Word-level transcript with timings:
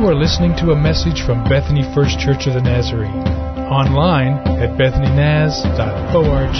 You 0.00 0.06
are 0.06 0.14
listening 0.14 0.56
to 0.56 0.70
a 0.70 0.74
message 0.74 1.20
from 1.26 1.44
Bethany 1.44 1.82
First 1.94 2.18
Church 2.18 2.46
of 2.46 2.54
the 2.54 2.62
Nazarene. 2.62 3.10
Online 3.68 4.32
at 4.58 4.70
bethanynaz.org. 4.78 6.54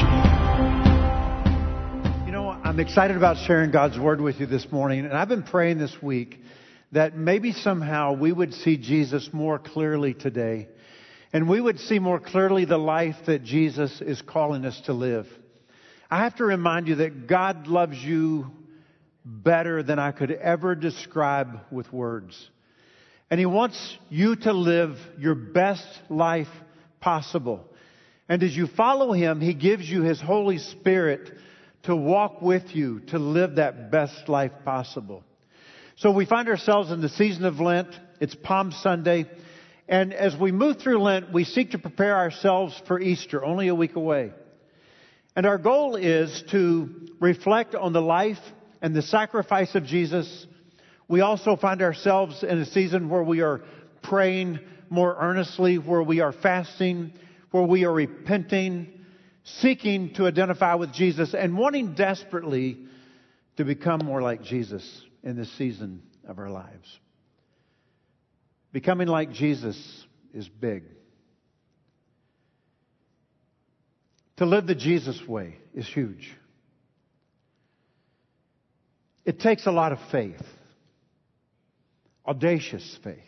You 2.27 2.33
know, 2.33 2.51
I'm 2.51 2.79
excited 2.79 3.17
about 3.17 3.39
sharing 3.47 3.71
God's 3.71 3.99
Word 3.99 4.21
with 4.21 4.41
you 4.41 4.47
this 4.47 4.71
morning, 4.71 5.07
and 5.07 5.15
I've 5.15 5.31
been 5.31 5.43
praying 5.43 5.79
this 5.79 6.03
week 6.03 6.39
that 6.93 7.17
maybe 7.17 7.53
somehow 7.53 8.13
we 8.13 8.31
would 8.31 8.53
see 8.53 8.77
Jesus 8.77 9.31
more 9.33 9.59
clearly 9.59 10.13
today, 10.13 10.69
and 11.33 11.49
we 11.49 11.63
would 11.63 11.79
see 11.79 11.99
more 11.99 12.21
clearly 12.21 12.67
the 12.67 12.77
life 12.77 13.17
that 13.25 13.43
Jesus 13.43 14.03
is 14.03 14.21
calling 14.21 14.67
us 14.67 14.79
to 14.83 14.93
live. 14.93 15.27
I 16.11 16.25
have 16.25 16.37
to 16.37 16.45
remind 16.45 16.89
you 16.89 16.97
that 16.97 17.27
God 17.27 17.69
loves 17.69 17.97
you 17.97 18.51
better 19.25 19.83
than 19.83 19.99
I 19.99 20.13
could 20.13 20.31
ever 20.31 20.75
describe 20.75 21.61
with 21.71 21.91
words. 21.91 22.51
And 23.31 23.39
He 23.39 23.47
wants 23.47 23.99
you 24.09 24.37
to 24.37 24.53
live 24.53 24.97
your 25.19 25.35
best 25.35 25.87
life 26.09 26.49
possible. 27.01 27.65
And 28.29 28.43
as 28.43 28.57
you 28.57 28.67
follow 28.67 29.13
Him, 29.13 29.41
He 29.41 29.55
gives 29.55 29.89
you 29.89 30.03
His 30.03 30.21
Holy 30.21 30.59
Spirit 30.59 31.31
to 31.85 31.97
walk 31.97 32.43
with 32.43 32.75
you 32.75 33.01
to 33.09 33.19
live 33.19 33.57
that 33.57 33.91
best 33.91 34.29
life 34.29 34.53
possible. 34.65 35.23
So 35.97 36.11
we 36.11 36.27
find 36.27 36.49
ourselves 36.49 36.91
in 36.91 37.01
the 37.01 37.09
season 37.09 37.45
of 37.45 37.61
Lent. 37.61 37.89
It's 38.21 38.35
Palm 38.35 38.73
Sunday. 38.73 39.27
And 39.89 40.13
as 40.13 40.37
we 40.37 40.53
move 40.53 40.79
through 40.79 41.03
Lent, 41.03 41.33
we 41.33 41.45
seek 41.45 41.73
to 41.73 41.79
prepare 41.79 42.17
ourselves 42.17 42.81
for 42.87 43.01
Easter, 43.01 43.45
only 43.45 43.69
a 43.69 43.75
week 43.75 43.97
away. 43.97 44.33
And 45.37 45.47
our 45.47 45.59
goal 45.59 45.97
is 45.97 46.43
to 46.51 46.91
reflect 47.21 47.75
on 47.75 47.93
the 47.93 48.03
life 48.03 48.39
and 48.83 48.95
the 48.95 49.03
sacrifice 49.03 49.75
of 49.75 49.85
Jesus. 49.85 50.47
We 51.11 51.23
also 51.23 51.57
find 51.57 51.83
ourselves 51.83 52.45
in 52.45 52.59
a 52.59 52.65
season 52.65 53.09
where 53.09 53.25
we 53.25 53.41
are 53.41 53.63
praying 54.01 54.61
more 54.89 55.17
earnestly, 55.19 55.77
where 55.77 56.05
we 56.05 56.21
are 56.21 56.33
fasting, 56.33 57.15
where 57.51 57.65
we 57.65 57.85
are 57.85 57.93
repenting, 57.93 58.93
seeking 59.43 60.15
to 60.15 60.29
identify 60.29 60.77
with 60.77 60.93
Jesus, 60.93 61.35
and 61.35 61.59
wanting 61.59 61.97
desperately 61.97 62.79
to 63.57 63.65
become 63.65 64.03
more 64.05 64.23
like 64.23 64.45
Jesus 64.45 65.05
in 65.25 65.35
this 65.35 65.51
season 65.59 66.01
of 66.29 66.39
our 66.39 66.49
lives. 66.49 67.01
Becoming 68.73 69.09
like 69.09 69.33
Jesus 69.33 70.07
is 70.33 70.49
big. 70.49 70.85
To 74.37 74.47
live 74.47 74.69
the 74.69 74.77
Jesus 74.77 75.21
way 75.27 75.57
is 75.75 75.89
huge. 75.89 76.31
It 79.25 79.41
takes 79.41 79.67
a 79.67 79.73
lot 79.73 79.91
of 79.91 79.99
faith, 80.13 80.41
audacious 82.31 82.99
faith. 83.03 83.19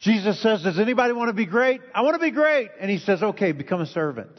Jesus 0.00 0.42
says, 0.42 0.62
Does 0.62 0.78
anybody 0.78 1.12
want 1.12 1.28
to 1.28 1.32
be 1.32 1.46
great? 1.46 1.80
I 1.94 2.02
want 2.02 2.14
to 2.14 2.20
be 2.20 2.32
great. 2.32 2.70
And 2.80 2.90
he 2.90 2.98
says, 2.98 3.22
Okay, 3.22 3.52
become 3.52 3.80
a 3.80 3.86
servant. 3.86 4.32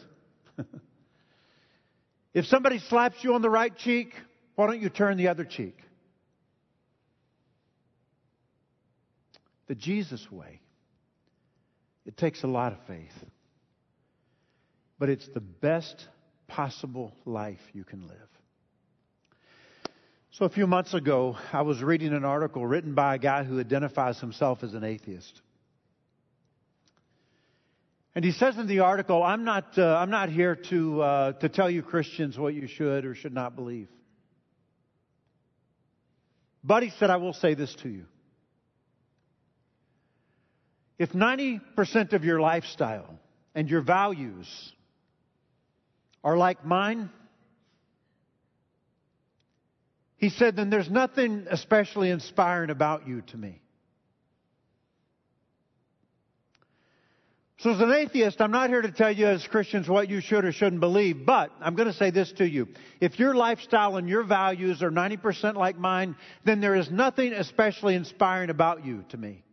if 2.34 2.46
somebody 2.46 2.80
slaps 2.80 3.24
you 3.24 3.34
on 3.34 3.42
the 3.42 3.50
right 3.50 3.76
cheek, 3.76 4.14
why 4.56 4.68
don't 4.68 4.82
you 4.82 4.90
turn 4.90 5.18
the 5.18 5.30
other 5.30 5.46
cheek? 5.46 5.78
The 9.68 9.76
Jesus 9.76 10.30
way. 10.30 10.60
It 12.06 12.18
takes 12.18 12.44
a 12.44 12.48
lot 12.48 12.74
of 12.74 12.80
faith. 12.88 13.14
But 14.98 15.10
it's 15.10 15.28
the 15.34 15.42
best 15.42 16.08
possible 16.48 17.14
life 17.26 17.60
you 17.74 17.84
can 17.86 18.08
live. 18.08 18.18
So, 20.40 20.46
a 20.46 20.50
few 20.50 20.68
months 20.68 20.94
ago, 20.94 21.36
I 21.52 21.64
was 21.64 21.84
reading 21.84 22.14
an 22.14 22.24
article 22.24 22.66
written 22.66 22.94
by 22.94 23.16
a 23.16 23.18
guy 23.18 23.44
who 23.44 23.60
identifies 23.60 24.22
himself 24.22 24.64
as 24.64 24.74
an 24.74 24.86
atheist. 24.86 25.42
And 28.16 28.24
he 28.24 28.32
says 28.32 28.58
in 28.58 28.66
the 28.66 28.80
article, 28.80 29.22
I'm 29.22 29.44
not, 29.44 29.78
uh, 29.78 29.98
I'm 29.98 30.10
not 30.10 30.30
here 30.30 30.56
to, 30.70 31.02
uh, 31.02 31.32
to 31.34 31.50
tell 31.50 31.70
you 31.70 31.82
Christians 31.82 32.38
what 32.38 32.54
you 32.54 32.68
should 32.68 33.04
or 33.04 33.16
should 33.16 33.34
not 33.34 33.58
believe. 33.58 33.90
But 36.64 36.84
he 36.84 36.92
said, 36.92 37.10
I 37.10 37.18
will 37.18 37.34
say 37.34 37.54
this 37.54 37.76
to 37.84 37.90
you. 37.90 38.06
If 40.98 41.12
90% 41.12 42.14
of 42.14 42.24
your 42.24 42.40
lifestyle 42.40 43.20
and 43.54 43.70
your 43.70 43.82
values 43.82 44.48
are 46.24 46.38
like 46.38 46.66
mine, 46.66 47.10
he 50.20 50.30
said, 50.30 50.58
then 50.58 50.70
there's 50.70 50.90
nothing 50.90 51.48
especially 51.50 52.10
inspiring 52.10 52.70
about 52.70 53.08
you 53.08 53.22
to 53.22 53.38
me. 53.38 53.62
So 57.60 57.72
as 57.72 57.82
an 57.82 57.92
atheist, 57.92 58.40
I'm 58.40 58.52
not 58.52 58.70
here 58.70 58.82
to 58.82 58.92
tell 58.92 59.12
you 59.12 59.28
as 59.28 59.46
Christians 59.48 59.88
what 59.90 60.10
you 60.10 60.22
should 60.22 60.46
or 60.46 60.52
shouldn't 60.52 60.80
believe, 60.80 61.26
but 61.26 61.52
I'm 61.62 61.76
going 61.76 61.90
to 61.90 61.94
say 61.94 62.10
this 62.10 62.32
to 62.34 62.48
you. 62.48 62.68
If 63.02 63.20
your 63.20 63.34
lifestyle 63.34 63.98
and 63.98 64.08
your 64.08 64.24
values 64.24 64.82
are 64.84 64.92
90% 64.92 65.56
like 65.56 65.78
mine, 65.78 66.16
then 66.46 66.62
there 66.62 66.76
is 66.76 66.90
nothing 66.92 67.34
especially 67.34 67.96
inspiring 67.96 68.50
about 68.50 68.86
you 68.86 69.04
to 69.10 69.18
me. 69.18 69.44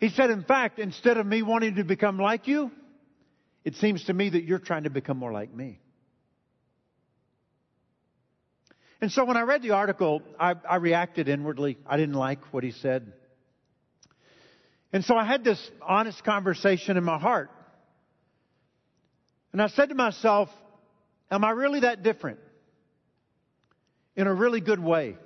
He 0.00 0.08
said, 0.10 0.30
in 0.30 0.44
fact, 0.44 0.78
instead 0.78 1.16
of 1.16 1.26
me 1.26 1.42
wanting 1.42 1.76
to 1.76 1.84
become 1.84 2.18
like 2.18 2.46
you, 2.46 2.70
it 3.64 3.76
seems 3.76 4.04
to 4.04 4.12
me 4.12 4.30
that 4.30 4.44
you're 4.44 4.58
trying 4.58 4.84
to 4.84 4.90
become 4.90 5.16
more 5.18 5.32
like 5.32 5.54
me. 5.54 5.78
And 9.02 9.10
so 9.10 9.24
when 9.24 9.36
I 9.36 9.40
read 9.40 9.62
the 9.62 9.72
article, 9.72 10.22
I, 10.38 10.54
I, 10.66 10.76
reacted 10.76 11.28
inwardly. 11.28 11.76
I 11.84 11.96
didn't 11.96 12.14
like 12.14 12.38
what 12.52 12.62
he 12.62 12.70
said. 12.70 13.12
And 14.92 15.04
so 15.04 15.16
I 15.16 15.24
had 15.24 15.42
this 15.42 15.60
honest 15.82 16.22
conversation 16.22 16.96
in 16.96 17.02
my 17.02 17.18
heart. 17.18 17.50
And 19.50 19.60
I 19.60 19.66
said 19.66 19.88
to 19.88 19.96
myself, 19.96 20.50
Am 21.32 21.44
I 21.44 21.50
really 21.50 21.80
that 21.80 22.04
different? 22.04 22.38
In 24.14 24.28
a 24.28 24.34
really 24.34 24.60
good 24.60 24.78
way. 24.78 25.16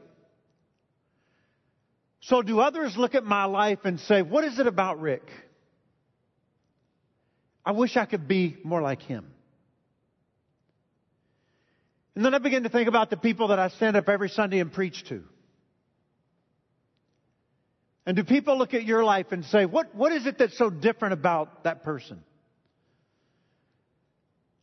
So 2.21 2.41
do 2.41 2.61
others 2.61 2.97
look 2.97 3.15
at 3.15 3.25
my 3.25 3.45
life 3.45 3.81
and 3.85 4.01
say, 4.01 4.23
What 4.23 4.45
is 4.45 4.59
it 4.59 4.67
about 4.67 5.03
Rick? 5.03 5.29
I 7.63 7.73
wish 7.73 7.95
I 7.99 8.07
could 8.07 8.27
be 8.27 8.57
more 8.65 8.81
like 8.81 9.03
him. 9.03 9.27
And 12.17 12.25
then 12.25 12.35
I 12.35 12.39
begin 12.39 12.63
to 12.63 12.71
think 12.71 12.89
about 12.89 13.11
the 13.11 13.19
people 13.19 13.49
that 13.49 13.59
I 13.59 13.69
stand 13.69 13.95
up 13.95 14.09
every 14.09 14.31
Sunday 14.31 14.59
and 14.59 14.73
preach 14.73 15.05
to. 15.11 15.23
And 18.07 18.17
do 18.17 18.25
people 18.25 18.57
look 18.57 18.73
at 18.73 18.85
your 18.85 19.05
life 19.05 19.27
and 19.33 19.45
say, 19.45 19.67
what, 19.67 19.95
what 19.95 20.13
is 20.13 20.27
it 20.27 20.39
that's 20.39 20.57
so 20.57 20.71
different 20.71 21.13
about 21.13 21.65
that 21.65 21.83
person? 21.83 22.23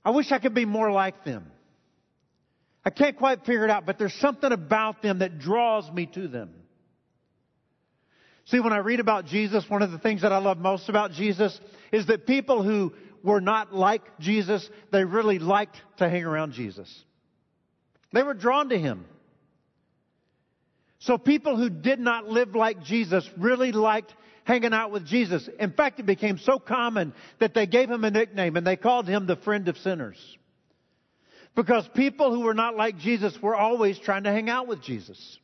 I 0.03 0.09
wish 0.09 0.31
I 0.31 0.39
could 0.39 0.55
be 0.55 0.65
more 0.65 0.91
like 0.91 1.23
them. 1.23 1.51
I 2.83 2.89
can't 2.89 3.17
quite 3.17 3.45
figure 3.45 3.63
it 3.65 3.69
out, 3.69 3.85
but 3.85 3.99
there's 3.99 4.15
something 4.15 4.51
about 4.51 5.03
them 5.03 5.19
that 5.19 5.37
draws 5.37 5.89
me 5.91 6.07
to 6.07 6.27
them. 6.27 6.49
See, 8.45 8.59
when 8.59 8.73
I 8.73 8.77
read 8.77 8.99
about 8.99 9.25
Jesus, 9.27 9.63
one 9.69 9.83
of 9.83 9.91
the 9.91 9.99
things 9.99 10.23
that 10.23 10.31
I 10.31 10.39
love 10.39 10.57
most 10.57 10.89
about 10.89 11.11
Jesus 11.11 11.57
is 11.91 12.07
that 12.07 12.25
people 12.25 12.63
who 12.63 12.93
were 13.23 13.39
not 13.39 13.73
like 13.73 14.01
Jesus, 14.19 14.67
they 14.91 15.05
really 15.05 15.37
liked 15.39 15.77
to 15.97 16.09
hang 16.09 16.25
around 16.25 16.53
Jesus. 16.53 16.91
They 18.13 18.23
were 18.23 18.35
drawn 18.35 18.69
to 18.69 18.77
him. 18.77 19.05
So 20.99 21.17
people 21.17 21.57
who 21.57 21.69
did 21.69 21.99
not 21.99 22.29
live 22.29 22.55
like 22.55 22.83
Jesus 22.83 23.29
really 23.37 23.73
liked 23.73 24.13
hanging 24.45 24.73
out 24.73 24.91
with 24.91 25.05
Jesus. 25.05 25.49
In 25.59 25.71
fact, 25.71 25.99
it 25.99 26.05
became 26.05 26.37
so 26.37 26.59
common 26.59 27.13
that 27.39 27.53
they 27.53 27.65
gave 27.65 27.89
him 27.89 28.05
a 28.05 28.11
nickname 28.11 28.55
and 28.55 28.65
they 28.65 28.77
called 28.77 29.07
him 29.07 29.25
the 29.25 29.35
friend 29.35 29.67
of 29.67 29.77
sinners. 29.77 30.17
Because 31.55 31.87
people 31.93 32.31
who 32.33 32.41
were 32.41 32.53
not 32.53 32.77
like 32.77 32.97
Jesus 32.97 33.37
were 33.41 33.55
always 33.55 33.99
trying 33.99 34.23
to 34.23 34.31
hang 34.31 34.49
out 34.49 34.67
with 34.67 34.81
Jesus. 34.81 35.39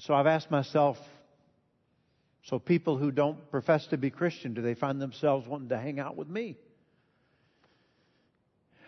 So 0.00 0.14
I've 0.14 0.26
asked 0.26 0.50
myself, 0.50 0.96
so 2.44 2.58
people 2.58 2.96
who 2.96 3.10
don't 3.10 3.50
profess 3.50 3.86
to 3.88 3.98
be 3.98 4.10
Christian, 4.10 4.54
do 4.54 4.62
they 4.62 4.74
find 4.74 5.00
themselves 5.00 5.46
wanting 5.46 5.68
to 5.68 5.78
hang 5.78 6.00
out 6.00 6.16
with 6.16 6.28
me? 6.28 6.56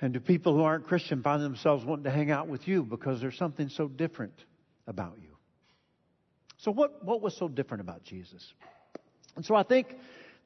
And 0.03 0.13
do 0.13 0.19
people 0.19 0.55
who 0.55 0.65
aren't 0.65 0.89
Christian 0.89 1.23
find 1.23 1.41
themselves 1.41 1.85
wanting 1.85 2.05
to 2.05 2.11
hang 2.11 2.33
out 2.33 2.49
with 2.49 2.67
you 2.67 2.83
because 2.83 3.21
there's 3.21 3.39
something 3.39 3.69
so 3.69 3.87
different 3.87 4.35
about 4.89 5.17
you? 5.23 5.29
So, 6.59 6.73
what, 6.73 7.05
what 7.05 7.23
was 7.23 7.37
so 7.37 7.47
different 7.47 7.83
about 7.83 8.03
Jesus? 8.03 8.53
And 9.37 9.45
so 9.47 9.55
I 9.55 9.63
think 9.63 9.87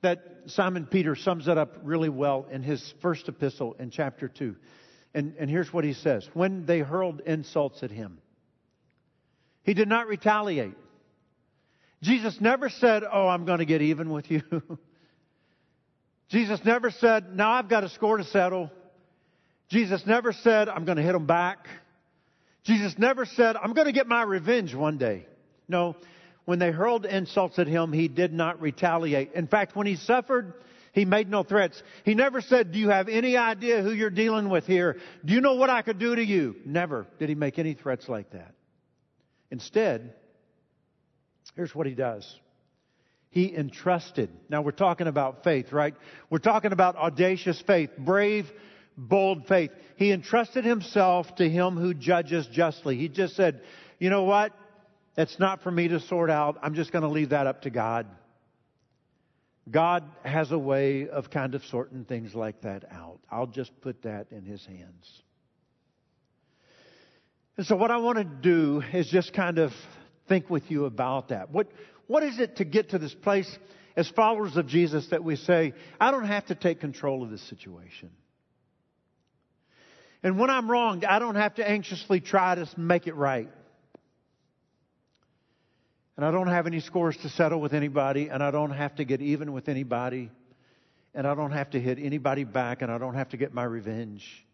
that 0.03 0.23
Simon 0.47 0.85
Peter 0.85 1.17
sums 1.17 1.49
it 1.49 1.57
up 1.57 1.79
really 1.83 2.11
well 2.11 2.47
in 2.51 2.63
his 2.63 2.95
first 3.01 3.29
epistle 3.29 3.75
in 3.79 3.91
chapter 3.91 4.29
2. 4.29 4.55
And, 5.15 5.35
and 5.39 5.49
here's 5.49 5.73
what 5.73 5.85
he 5.85 5.95
says 5.95 6.29
When 6.35 6.67
they 6.67 6.81
hurled 6.81 7.21
insults 7.21 7.83
at 7.83 7.91
him, 7.91 8.19
he 9.63 9.73
did 9.73 9.89
not 9.89 10.07
retaliate. 10.07 10.77
Jesus 12.03 12.43
never 12.43 12.69
said, 12.69 13.05
Oh, 13.11 13.27
I'm 13.27 13.47
going 13.47 13.61
to 13.61 13.65
get 13.65 13.81
even 13.81 14.11
with 14.11 14.31
you. 14.31 14.43
Jesus 16.29 16.61
never 16.63 16.91
said, 16.91 17.35
Now 17.35 17.53
I've 17.53 17.71
got 17.71 17.85
a 17.85 17.89
score 17.89 18.19
to 18.19 18.25
settle. 18.25 18.71
Jesus 19.69 20.07
never 20.07 20.33
said, 20.33 20.69
I'm 20.69 20.85
going 20.85 20.97
to 20.97 21.03
hit 21.03 21.13
them 21.13 21.27
back. 21.27 21.67
Jesus 22.65 22.97
never 22.99 23.25
said, 23.25 23.57
I'm 23.57 23.73
going 23.73 23.87
to 23.87 23.93
get 23.93 24.07
my 24.07 24.23
revenge 24.23 24.75
one 24.75 24.99
day. 24.99 25.27
No, 25.69 25.97
when 26.45 26.59
they 26.59 26.71
hurled 26.71 27.05
insults 27.05 27.59
at 27.59 27.67
him, 27.67 27.93
he 27.93 28.09
did 28.09 28.33
not 28.33 28.61
retaliate. 28.61 29.33
In 29.35 29.47
fact, 29.49 29.75
when 29.75 29.87
he 29.87 29.97
suffered, 29.97 30.55
he 30.93 31.05
made 31.05 31.29
no 31.29 31.43
threats. 31.43 31.83
He 32.05 32.15
never 32.15 32.41
said, 32.41 32.73
Do 32.73 32.79
you 32.79 32.89
have 32.89 33.09
any 33.09 33.37
idea 33.37 33.83
who 33.83 33.93
you're 33.93 34.11
dealing 34.11 34.49
with 34.49 34.65
here? 34.65 34.99
Do 35.25 35.35
you 35.35 35.41
know 35.41 35.55
what 35.55 35.71
I 35.71 35.83
could 35.83 35.99
do 35.99 36.15
to 36.15 36.25
you? 36.25 36.57
Never 36.65 37.07
did 37.19 37.29
he 37.29 37.35
make 37.35 37.59
any 37.59 37.75
threats 37.75 38.09
like 38.09 38.31
that. 38.31 38.55
Instead, 39.51 40.15
here's 41.55 41.75
what 41.75 41.87
he 41.87 41.95
does. 41.95 42.33
He 43.31 43.55
entrusted. 43.55 44.31
Now 44.49 44.63
we're 44.63 44.71
talking 44.71 45.09
about 45.09 45.45
faith, 45.45 45.73
right? 45.73 45.95
We're 46.31 46.39
talking 46.39 46.73
about 46.73 46.97
audacious 46.97 47.63
faith, 47.67 47.91
brave, 47.99 48.51
bold 48.97 49.47
faith. 49.47 49.71
He 49.97 50.13
entrusted 50.13 50.65
himself 50.65 51.35
to 51.37 51.49
him 51.49 51.77
who 51.77 51.95
judges 51.95 52.47
justly. 52.53 52.97
He 52.97 53.09
just 53.09 53.37
said, 53.37 53.63
you 53.99 54.11
know 54.11 54.25
what? 54.25 54.53
It's 55.17 55.39
not 55.39 55.63
for 55.63 55.71
me 55.71 55.89
to 55.89 56.01
sort 56.01 56.31
out. 56.31 56.59
I'm 56.63 56.75
just 56.75 56.93
going 56.93 57.03
to 57.03 57.09
leave 57.09 57.31
that 57.31 57.47
up 57.47 57.63
to 57.63 57.71
God. 57.71 58.07
God 59.71 60.05
has 60.23 60.53
a 60.53 60.59
way 60.59 61.09
of 61.09 61.31
kind 61.31 61.55
of 61.55 61.65
sorting 61.65 62.05
things 62.05 62.35
like 62.35 62.63
that 62.63 62.85
out. 62.93 63.19
I'll 63.31 63.47
just 63.47 63.73
put 63.81 64.03
that 64.03 64.29
in 64.31 64.45
His 64.45 64.65
hands. 64.65 65.23
And 67.57 67.67
so 67.67 67.75
what 67.75 67.91
I 67.91 67.97
want 67.97 68.19
to 68.19 68.25
do 68.25 68.83
is 68.93 69.09
just 69.09 69.33
kind 69.33 69.59
of 69.59 69.73
think 70.29 70.51
with 70.51 70.71
you 70.71 70.85
about 70.85 71.29
that. 71.29 71.51
What, 71.51 71.69
what 72.07 72.23
is 72.23 72.39
it 72.39 72.57
to 72.57 72.65
get 72.65 72.91
to 72.91 72.99
this 72.99 73.15
place 73.15 73.51
as 73.97 74.09
followers 74.11 74.57
of 74.57 74.67
Jesus 74.67 75.09
that 75.11 75.25
we 75.25 75.37
say, 75.37 75.73
I 75.99 76.11
don't 76.11 76.27
have 76.27 76.47
to 76.47 76.55
take 76.55 76.81
control 76.81 77.23
of 77.23 77.31
this 77.31 77.43
situation. 77.49 78.11
And 80.23 80.39
when 80.39 80.51
I'm 80.51 80.71
wronged, 80.71 81.05
I 81.05 81.19
don't 81.19 81.35
have 81.35 81.55
to 81.57 81.69
anxiously 81.69 82.21
try 82.21 82.55
to 82.55 82.69
make 82.77 83.07
it 83.07 83.15
right. 83.15 83.49
And 86.17 86.25
I 86.25 86.31
don't 86.31 86.49
have 86.49 86.67
any 86.67 86.81
scores 86.81 87.17
to 87.19 87.29
settle 87.29 87.61
with 87.61 87.75
anybody, 87.75 88.29
and 88.29 88.43
I 88.43 88.51
don't 88.51 88.71
have 88.71 88.95
to 88.97 89.05
get 89.05 89.21
even 89.21 89.53
with 89.53 89.69
anybody, 89.69 90.31
and 91.15 91.27
I 91.27 91.35
don't 91.35 91.53
have 91.53 91.71
to 91.71 91.81
hit 91.81 91.99
anybody 91.99 92.45
back, 92.45 92.81
and 92.81 92.91
I 92.91 92.99
don't 92.99 93.15
have 93.15 93.29
to 93.31 93.37
get 93.37 93.53
my 93.53 93.65
revenge. 93.65 94.47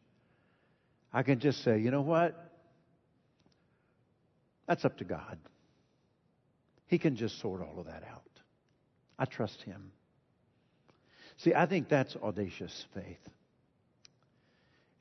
I 1.12 1.22
can 1.22 1.38
just 1.38 1.62
say, 1.62 1.78
you 1.78 1.90
know 1.90 2.02
what? 2.02 2.50
That's 4.66 4.84
up 4.84 4.98
to 4.98 5.04
God. 5.04 5.38
He 6.86 6.98
can 6.98 7.16
just 7.16 7.40
sort 7.40 7.62
all 7.62 7.78
of 7.78 7.86
that 7.86 8.02
out. 8.10 8.22
I 9.18 9.24
trust 9.24 9.62
Him. 9.62 9.92
See, 11.38 11.54
I 11.54 11.66
think 11.66 11.88
that's 11.88 12.16
audacious 12.16 12.86
faith. 12.92 13.28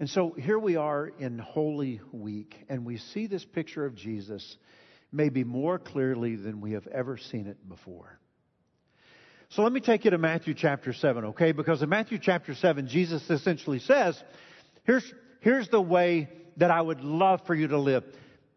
And 0.01 0.09
so 0.09 0.31
here 0.31 0.57
we 0.57 0.77
are 0.77 1.11
in 1.19 1.37
Holy 1.37 2.01
Week, 2.11 2.55
and 2.67 2.83
we 2.87 2.97
see 2.97 3.27
this 3.27 3.45
picture 3.45 3.85
of 3.85 3.93
Jesus 3.93 4.57
maybe 5.11 5.43
more 5.43 5.77
clearly 5.77 6.35
than 6.35 6.59
we 6.59 6.71
have 6.71 6.87
ever 6.87 7.17
seen 7.17 7.45
it 7.45 7.69
before. 7.69 8.17
So 9.49 9.61
let 9.61 9.71
me 9.71 9.79
take 9.79 10.03
you 10.03 10.09
to 10.09 10.17
Matthew 10.17 10.55
chapter 10.55 10.91
7, 10.91 11.25
okay? 11.25 11.51
Because 11.51 11.83
in 11.83 11.89
Matthew 11.89 12.17
chapter 12.19 12.55
7, 12.55 12.87
Jesus 12.87 13.29
essentially 13.29 13.77
says, 13.77 14.19
here's, 14.85 15.03
here's 15.41 15.69
the 15.69 15.79
way 15.79 16.29
that 16.57 16.71
I 16.71 16.81
would 16.81 17.01
love 17.01 17.41
for 17.45 17.53
you 17.53 17.67
to 17.67 17.77
live. 17.77 18.03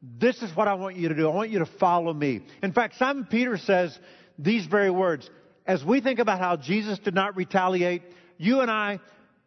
This 0.00 0.40
is 0.40 0.50
what 0.56 0.67
I 0.67 0.73
want 0.73 0.97
you 0.97 1.11
to 1.11 1.14
do. 1.14 1.29
I 1.29 1.35
want 1.35 1.50
you 1.50 1.58
to 1.58 1.67
follow 1.79 2.14
me. 2.14 2.40
In 2.62 2.73
fact, 2.73 2.97
Simon 2.97 3.26
Peter 3.31 3.58
says 3.58 3.99
these 4.38 4.64
very 4.64 4.90
words. 4.90 5.29
As 5.67 5.85
we 5.85 6.00
think 6.00 6.20
about 6.20 6.38
how 6.38 6.56
Jesus 6.56 6.99
did 7.00 7.14
not 7.14 7.37
retaliate, 7.37 8.00
you 8.38 8.61
and 8.61 8.70
I, 8.70 8.99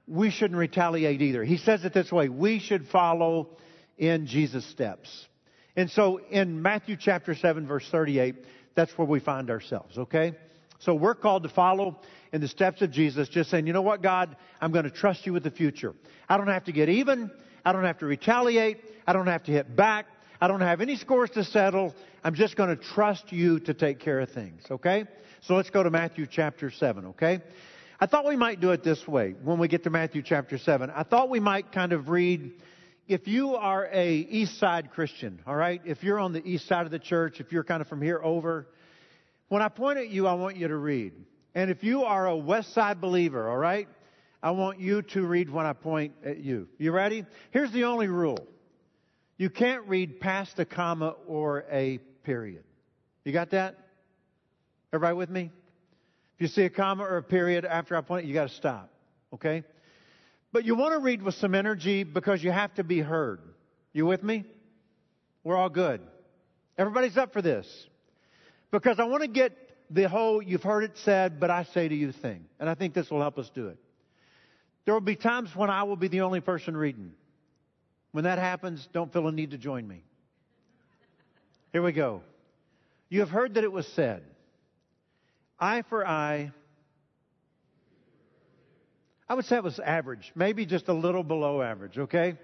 we 0.07 0.29
shouldn't 0.29 0.57
retaliate 0.57 1.21
either. 1.21 1.43
He 1.43 1.57
says 1.57 1.83
it 1.85 1.93
this 1.93 2.11
way. 2.11 2.29
We 2.29 2.59
should 2.59 2.87
follow 2.87 3.49
in 3.97 4.25
Jesus' 4.25 4.65
steps. 4.65 5.27
And 5.75 5.91
so 5.91 6.17
in 6.17 6.61
Matthew 6.61 6.95
chapter 6.99 7.35
7 7.35 7.67
verse 7.67 7.87
38, 7.91 8.35
that's 8.75 8.97
where 8.97 9.07
we 9.07 9.19
find 9.19 9.49
ourselves, 9.49 9.97
okay? 9.97 10.33
So 10.79 10.93
we're 10.93 11.15
called 11.15 11.43
to 11.43 11.49
follow 11.49 11.99
in 12.31 12.41
the 12.41 12.47
steps 12.47 12.81
of 12.81 12.91
Jesus, 12.91 13.27
just 13.29 13.49
saying, 13.49 13.67
you 13.67 13.73
know 13.73 13.81
what, 13.81 14.01
God, 14.01 14.35
I'm 14.61 14.71
going 14.71 14.85
to 14.85 14.91
trust 14.91 15.25
you 15.25 15.33
with 15.33 15.43
the 15.43 15.51
future. 15.51 15.93
I 16.29 16.37
don't 16.37 16.47
have 16.47 16.65
to 16.65 16.71
get 16.71 16.89
even. 16.89 17.31
I 17.65 17.73
don't 17.73 17.83
have 17.83 17.99
to 17.99 18.05
retaliate. 18.05 18.77
I 19.05 19.13
don't 19.13 19.27
have 19.27 19.43
to 19.43 19.51
hit 19.51 19.75
back. 19.75 20.05
I 20.39 20.47
don't 20.47 20.61
have 20.61 20.81
any 20.81 20.95
scores 20.95 21.31
to 21.31 21.43
settle. 21.43 21.95
I'm 22.23 22.35
just 22.35 22.55
going 22.55 22.69
to 22.69 22.75
trust 22.75 23.31
you 23.31 23.59
to 23.61 23.73
take 23.73 23.99
care 23.99 24.19
of 24.19 24.29
things, 24.29 24.63
okay? 24.69 25.05
So 25.41 25.55
let's 25.55 25.69
go 25.69 25.81
to 25.83 25.89
Matthew 25.89 26.27
chapter 26.29 26.69
7, 26.69 27.05
okay? 27.07 27.41
I 27.99 28.05
thought 28.05 28.25
we 28.25 28.35
might 28.35 28.59
do 28.59 28.71
it 28.71 28.83
this 28.83 29.07
way 29.07 29.33
when 29.43 29.57
we 29.57 29.67
get 29.67 29.83
to 29.85 29.89
Matthew 29.89 30.21
chapter 30.21 30.59
7. 30.59 30.91
I 30.91 31.01
thought 31.01 31.29
we 31.29 31.39
might 31.39 31.71
kind 31.71 31.93
of 31.93 32.09
read 32.09 32.51
if 33.07 33.27
you 33.27 33.55
are 33.55 33.89
a 33.91 34.13
east 34.15 34.59
side 34.59 34.91
Christian, 34.91 35.41
all 35.47 35.55
right, 35.55 35.81
if 35.83 36.03
you're 36.03 36.19
on 36.19 36.31
the 36.31 36.45
east 36.45 36.67
side 36.67 36.85
of 36.85 36.91
the 36.91 36.99
church, 36.99 37.39
if 37.39 37.51
you're 37.51 37.63
kind 37.63 37.81
of 37.81 37.87
from 37.87 38.01
here 38.01 38.19
over, 38.21 38.67
when 39.47 39.63
I 39.63 39.69
point 39.69 39.97
at 39.97 40.09
you, 40.09 40.27
I 40.27 40.33
want 40.33 40.57
you 40.57 40.67
to 40.67 40.75
read. 40.75 41.13
And 41.55 41.71
if 41.71 41.83
you 41.83 42.03
are 42.03 42.27
a 42.27 42.35
west 42.35 42.73
side 42.73 43.01
believer, 43.01 43.49
all 43.49 43.57
right, 43.57 43.87
I 44.43 44.51
want 44.51 44.79
you 44.79 45.01
to 45.01 45.25
read 45.25 45.49
when 45.49 45.65
I 45.65 45.73
point 45.73 46.13
at 46.23 46.37
you. 46.37 46.67
You 46.77 46.91
ready? 46.91 47.25
Here's 47.49 47.71
the 47.71 47.85
only 47.85 48.09
rule. 48.09 48.45
You 49.37 49.49
can't 49.49 49.87
read 49.87 50.19
past 50.19 50.59
a 50.59 50.65
comma 50.65 51.15
or 51.25 51.65
a 51.71 51.97
period. 52.23 52.63
You 53.23 53.31
got 53.31 53.51
that? 53.51 53.75
Everybody 54.93 55.15
with 55.15 55.31
me? 55.31 55.51
If 56.37 56.41
you 56.41 56.47
see 56.49 56.65
a 56.65 56.69
comma 56.69 57.03
or 57.03 57.17
a 57.17 57.23
period 57.23 57.65
after 57.65 57.95
I 57.95 58.01
point 58.01 58.25
it, 58.25 58.27
you 58.27 58.35
got 58.35 58.49
to 58.49 58.53
stop. 58.53 58.91
Okay? 59.33 59.63
But 60.51 60.65
you 60.65 60.75
want 60.75 60.93
to 60.93 60.99
read 60.99 61.23
with 61.23 61.33
some 61.33 61.55
energy 61.55 62.03
because 62.03 62.43
you 62.43 62.51
have 62.51 62.75
to 62.75 62.83
be 62.83 62.99
heard. 62.99 63.41
You 63.91 64.05
with 64.05 64.21
me? 64.21 64.45
We're 65.43 65.55
all 65.55 65.69
good. 65.69 65.99
Everybody's 66.77 67.17
up 67.17 67.33
for 67.33 67.41
this. 67.41 67.67
Because 68.69 68.99
I 68.99 69.05
want 69.05 69.23
to 69.23 69.27
get 69.27 69.57
the 69.89 70.07
whole 70.07 70.39
you've 70.39 70.61
heard 70.61 70.83
it 70.83 70.97
said, 71.03 71.39
but 71.39 71.49
I 71.49 71.63
say 71.63 71.87
to 71.87 71.95
you 71.95 72.11
thing. 72.11 72.45
And 72.59 72.69
I 72.69 72.75
think 72.75 72.93
this 72.93 73.09
will 73.09 73.21
help 73.21 73.39
us 73.39 73.49
do 73.55 73.69
it. 73.69 73.79
There 74.85 74.93
will 74.93 75.01
be 75.01 75.15
times 75.15 75.55
when 75.55 75.71
I 75.71 75.83
will 75.83 75.95
be 75.95 76.07
the 76.07 76.21
only 76.21 76.39
person 76.39 76.77
reading. 76.77 77.13
When 78.11 78.25
that 78.25 78.37
happens, 78.37 78.87
don't 78.93 79.11
feel 79.11 79.27
a 79.27 79.31
need 79.31 79.51
to 79.51 79.57
join 79.57 79.87
me. 79.87 80.03
Here 81.73 81.81
we 81.81 81.93
go. 81.93 82.21
You 83.09 83.21
have 83.21 83.29
heard 83.29 83.55
that 83.55 83.63
it 83.63 83.71
was 83.71 83.87
said, 83.87 84.23
eye 85.59 85.83
for 85.89 86.05
eye, 86.05 86.51
I 89.29 89.33
would 89.33 89.45
say 89.45 89.57
it 89.57 89.63
was 89.63 89.79
average, 89.79 90.31
maybe 90.35 90.65
just 90.65 90.87
a 90.87 90.93
little 90.93 91.23
below 91.23 91.61
average, 91.61 91.97
okay? 91.97 92.37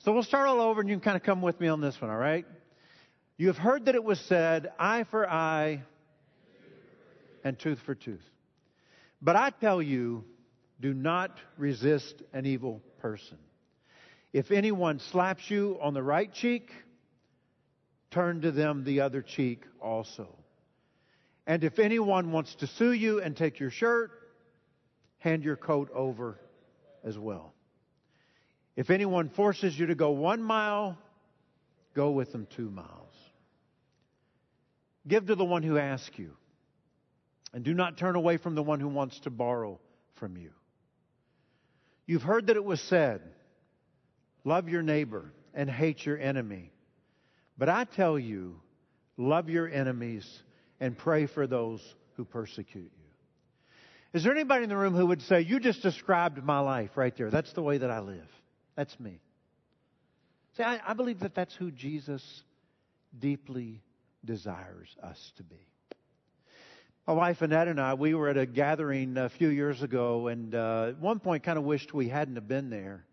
So 0.00 0.12
we'll 0.12 0.22
start 0.22 0.48
all 0.48 0.60
over 0.60 0.80
and 0.80 0.88
you 0.88 0.96
can 0.96 1.02
kind 1.02 1.16
of 1.16 1.22
come 1.22 1.42
with 1.42 1.60
me 1.60 1.68
on 1.68 1.80
this 1.80 2.00
one, 2.00 2.10
all 2.10 2.16
right? 2.16 2.46
You 3.36 3.46
have 3.48 3.56
heard 3.56 3.84
that 3.84 3.94
it 3.94 4.02
was 4.02 4.18
said, 4.20 4.72
eye 4.78 5.04
for 5.10 5.28
eye 5.28 5.82
and 7.44 7.58
tooth 7.58 7.78
for 7.86 7.94
tooth. 7.94 8.24
But 9.22 9.36
I 9.36 9.50
tell 9.50 9.80
you, 9.80 10.24
do 10.80 10.92
not 10.92 11.38
resist 11.56 12.22
an 12.32 12.46
evil 12.46 12.82
person. 13.00 13.38
If 14.32 14.50
anyone 14.50 14.98
slaps 14.98 15.50
you 15.50 15.78
on 15.80 15.94
the 15.94 16.02
right 16.02 16.32
cheek, 16.32 16.70
turn 18.10 18.40
to 18.42 18.50
them 18.50 18.84
the 18.84 19.00
other 19.00 19.22
cheek 19.22 19.64
also. 19.80 20.28
And 21.48 21.64
if 21.64 21.78
anyone 21.78 22.30
wants 22.30 22.54
to 22.56 22.66
sue 22.66 22.92
you 22.92 23.22
and 23.22 23.34
take 23.34 23.58
your 23.58 23.70
shirt, 23.70 24.10
hand 25.16 25.42
your 25.42 25.56
coat 25.56 25.90
over 25.94 26.38
as 27.02 27.18
well. 27.18 27.54
If 28.76 28.90
anyone 28.90 29.30
forces 29.30 29.76
you 29.76 29.86
to 29.86 29.94
go 29.94 30.10
one 30.10 30.42
mile, 30.42 30.98
go 31.94 32.10
with 32.10 32.32
them 32.32 32.46
two 32.54 32.70
miles. 32.70 33.14
Give 35.08 35.26
to 35.26 35.34
the 35.34 35.44
one 35.44 35.62
who 35.62 35.78
asks 35.78 36.18
you, 36.18 36.32
and 37.54 37.64
do 37.64 37.72
not 37.72 37.96
turn 37.96 38.14
away 38.14 38.36
from 38.36 38.54
the 38.54 38.62
one 38.62 38.78
who 38.78 38.88
wants 38.88 39.18
to 39.20 39.30
borrow 39.30 39.80
from 40.16 40.36
you. 40.36 40.50
You've 42.06 42.22
heard 42.22 42.48
that 42.48 42.56
it 42.56 42.64
was 42.64 42.82
said, 42.82 43.22
Love 44.44 44.68
your 44.68 44.82
neighbor 44.82 45.32
and 45.54 45.70
hate 45.70 46.04
your 46.04 46.18
enemy. 46.18 46.72
But 47.56 47.70
I 47.70 47.84
tell 47.84 48.18
you, 48.18 48.60
love 49.16 49.48
your 49.48 49.66
enemies 49.66 50.42
and 50.80 50.96
pray 50.96 51.26
for 51.26 51.46
those 51.46 51.82
who 52.16 52.24
persecute 52.24 52.92
you. 52.96 53.08
Is 54.12 54.24
there 54.24 54.32
anybody 54.32 54.64
in 54.64 54.70
the 54.70 54.76
room 54.76 54.94
who 54.94 55.06
would 55.06 55.22
say, 55.22 55.42
You 55.42 55.60
just 55.60 55.82
described 55.82 56.42
my 56.42 56.60
life 56.60 56.96
right 56.96 57.14
there? 57.16 57.30
That's 57.30 57.52
the 57.52 57.62
way 57.62 57.78
that 57.78 57.90
I 57.90 58.00
live. 58.00 58.28
That's 58.74 58.98
me. 58.98 59.20
See, 60.56 60.62
I, 60.62 60.80
I 60.86 60.94
believe 60.94 61.20
that 61.20 61.34
that's 61.34 61.54
who 61.54 61.70
Jesus 61.70 62.42
deeply 63.18 63.82
desires 64.24 64.88
us 65.02 65.32
to 65.36 65.42
be. 65.42 65.56
My 67.06 67.14
wife 67.14 67.40
Annette 67.40 67.68
and 67.68 67.80
I, 67.80 67.94
we 67.94 68.14
were 68.14 68.28
at 68.28 68.36
a 68.36 68.44
gathering 68.44 69.16
a 69.16 69.30
few 69.30 69.48
years 69.48 69.82
ago, 69.82 70.28
and 70.28 70.54
uh, 70.54 70.88
at 70.88 70.98
one 70.98 71.20
point 71.20 71.42
kind 71.42 71.58
of 71.58 71.64
wished 71.64 71.94
we 71.94 72.08
hadn't 72.08 72.34
have 72.34 72.48
been 72.48 72.70
there. 72.70 73.04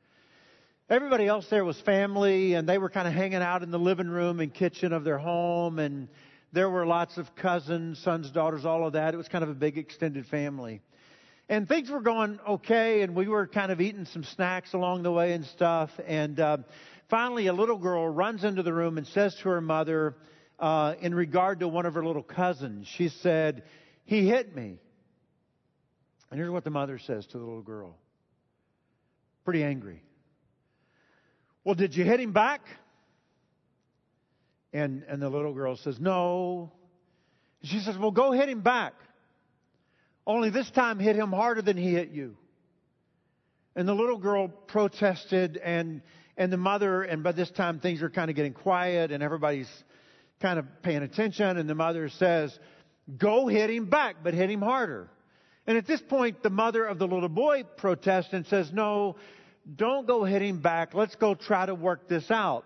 Everybody 0.90 1.28
else 1.28 1.48
there 1.50 1.64
was 1.64 1.80
family, 1.82 2.54
and 2.54 2.68
they 2.68 2.78
were 2.78 2.90
kind 2.90 3.08
of 3.08 3.14
hanging 3.14 3.42
out 3.42 3.64
in 3.64 3.72
the 3.72 3.80
living 3.80 4.10
room 4.10 4.40
and 4.40 4.54
kitchen 4.54 4.92
of 4.92 5.04
their 5.04 5.18
home, 5.18 5.80
and 5.80 6.10
there 6.56 6.70
were 6.70 6.86
lots 6.86 7.18
of 7.18 7.36
cousins, 7.36 8.00
sons, 8.00 8.32
daughters, 8.32 8.66
all 8.66 8.88
of 8.88 8.94
that. 8.94 9.14
It 9.14 9.18
was 9.18 9.28
kind 9.28 9.44
of 9.44 9.50
a 9.50 9.54
big 9.54 9.78
extended 9.78 10.26
family. 10.28 10.82
And 11.50 11.68
things 11.68 11.92
were 11.92 12.00
going 12.00 12.40
okay, 12.48 13.02
and 13.02 13.14
we 13.14 13.28
were 13.28 13.46
kind 13.46 13.74
of 13.74 13.82
eating 13.82 14.06
some 14.06 14.24
snacks 14.24 14.74
along 14.74 15.04
the 15.04 15.12
way 15.12 15.34
and 15.34 15.46
stuff. 15.46 15.90
And 16.08 16.40
uh, 16.40 16.58
finally, 17.10 17.48
a 17.48 17.54
little 17.54 17.78
girl 17.78 18.08
runs 18.08 18.46
into 18.46 18.64
the 18.64 18.72
room 18.72 18.98
and 18.98 19.06
says 19.06 19.36
to 19.44 19.50
her 19.50 19.60
mother, 19.60 20.16
uh, 20.58 20.96
in 21.02 21.14
regard 21.14 21.60
to 21.60 21.68
one 21.68 21.86
of 21.86 21.94
her 21.94 22.06
little 22.06 22.24
cousins, 22.24 22.88
she 22.88 23.10
said, 23.10 23.64
He 24.06 24.26
hit 24.26 24.56
me. 24.56 24.80
And 26.32 26.40
here's 26.40 26.52
what 26.52 26.64
the 26.64 26.70
mother 26.70 27.00
says 27.00 27.28
to 27.28 27.38
the 27.38 27.44
little 27.44 27.64
girl. 27.64 27.98
Pretty 29.44 29.62
angry. 29.62 30.02
Well, 31.66 31.76
did 31.76 31.98
you 31.98 32.06
hit 32.06 32.22
him 32.22 32.32
back? 32.32 32.62
And, 34.76 35.04
and 35.08 35.22
the 35.22 35.30
little 35.30 35.54
girl 35.54 35.78
says, 35.78 36.02
No. 36.02 36.74
She 37.64 37.80
says, 37.80 37.98
Well, 37.98 38.12
go 38.12 38.34
hit 38.34 38.50
him 38.50 38.60
back. 38.60 38.94
Only 40.28 40.50
this 40.50 40.70
time 40.72 41.00
hit 41.00 41.16
him 41.16 41.32
harder 41.32 41.62
than 41.62 41.78
he 41.78 41.94
hit 41.94 42.10
you. 42.10 42.36
And 43.74 43.88
the 43.88 43.94
little 43.94 44.18
girl 44.18 44.50
protested 44.50 45.56
and, 45.56 46.02
and 46.36 46.52
the 46.52 46.58
mother, 46.58 47.04
and 47.04 47.24
by 47.24 47.32
this 47.32 47.50
time 47.52 47.80
things 47.80 48.04
are 48.04 48.10
kind 48.10 48.30
of 48.30 48.36
getting 48.36 48.52
quiet 48.52 49.12
and 49.12 49.24
everybody's 49.24 49.70
kind 50.42 50.60
of 50.60 50.66
paying 50.82 51.04
attention 51.04 51.58
and 51.58 51.70
the 51.70 51.76
mother 51.76 52.10
says, 52.10 52.58
go 53.18 53.48
hit 53.48 53.70
him 53.70 53.86
back, 53.86 54.18
but 54.24 54.34
hit 54.34 54.50
him 54.50 54.62
harder. 54.62 55.10
And 55.68 55.78
at 55.78 55.88
this 55.88 56.02
point, 56.02 56.44
the 56.44 56.50
mother 56.50 56.84
of 56.84 57.00
the 57.00 57.08
little 57.08 57.30
boy 57.30 57.64
protests 57.78 58.34
and 58.34 58.46
says, 58.48 58.72
no, 58.74 59.16
don't 59.74 60.06
go 60.06 60.26
hit 60.26 60.42
him 60.42 60.62
back. 60.62 60.94
Let's 60.94 61.16
go 61.16 61.34
try 61.34 61.66
to 61.66 61.76
work 61.76 62.10
this 62.10 62.30
out. 62.30 62.66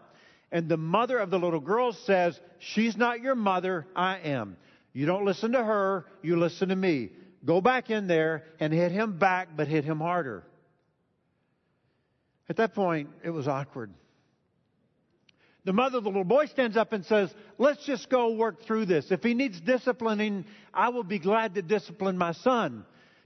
And 0.52 0.68
the 0.68 0.78
mother 0.78 1.18
of 1.20 1.30
the 1.30 1.40
little 1.40 1.60
girl 1.60 1.94
says, 1.94 2.40
she's 2.60 2.98
not 2.98 3.22
your 3.22 3.36
mother, 3.36 3.86
I 3.96 4.18
am. 4.20 4.58
You 4.94 5.06
don't 5.06 5.26
listen 5.26 5.52
to 5.52 5.64
her, 5.64 6.06
you 6.22 6.38
listen 6.38 6.70
to 6.70 6.76
me. 6.76 7.12
Go 7.46 7.62
back 7.62 7.90
in 7.90 8.08
there 8.08 8.44
and 8.60 8.74
hit 8.74 8.92
him 8.92 9.20
back, 9.20 9.50
but 9.56 9.68
hit 9.68 9.86
him 9.86 10.00
harder. 10.00 10.44
At 12.50 12.58
that 12.58 12.74
point, 12.74 13.10
it 13.24 13.30
was 13.30 13.48
awkward. 13.48 13.94
The 15.66 15.74
mother 15.74 16.00
of 16.00 16.04
the 16.04 16.10
little 16.10 16.24
boy 16.24 16.48
stands 16.48 16.76
up 16.78 16.94
and 16.94 17.06
says, 17.06 17.32
let's 17.60 17.86
just 17.86 18.10
go 18.10 18.32
work 18.34 18.64
through 18.64 18.86
this. 18.86 19.12
If 19.12 19.22
he 19.22 19.36
needs 19.36 19.62
disciplining, 19.62 20.46
I 20.74 20.90
will 20.90 21.04
be 21.04 21.20
glad 21.20 21.54
to 21.56 21.62
discipline 21.62 22.18
my 22.18 22.32
son. 22.32 22.86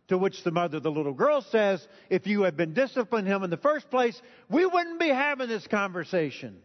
To 0.10 0.18
which 0.18 0.44
the 0.44 0.52
mother 0.52 0.78
of 0.78 0.84
the 0.84 0.92
little 0.92 1.14
girl 1.14 1.42
says, 1.42 1.88
if 2.10 2.28
you 2.28 2.42
had 2.42 2.58
been 2.58 2.74
disciplining 2.74 3.32
him 3.32 3.44
in 3.44 3.50
the 3.50 3.58
first 3.58 3.90
place, 3.90 4.22
we 4.50 4.66
wouldn't 4.66 5.00
be 5.00 5.08
having 5.08 5.48
this 5.48 5.66
conversation. 5.68 6.58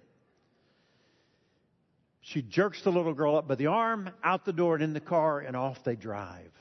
She 2.20 2.42
jerks 2.42 2.82
the 2.82 2.90
little 2.90 3.14
girl 3.14 3.36
up 3.36 3.48
by 3.48 3.54
the 3.54 3.68
arm, 3.68 4.10
out 4.22 4.44
the 4.44 4.52
door 4.52 4.74
and 4.74 4.84
in 4.84 4.92
the 4.92 5.00
car, 5.00 5.40
and 5.40 5.56
off 5.56 5.78
they 5.84 5.96
drive. 5.96 6.52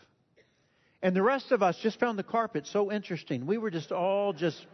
And 1.02 1.16
the 1.16 1.22
rest 1.22 1.52
of 1.52 1.62
us 1.62 1.78
just 1.82 2.00
found 2.00 2.18
the 2.18 2.24
carpet 2.24 2.68
so 2.68 2.92
interesting. 2.92 3.46
We 3.46 3.58
were 3.58 3.70
just 3.70 3.92
all 3.92 4.34
just 4.34 4.66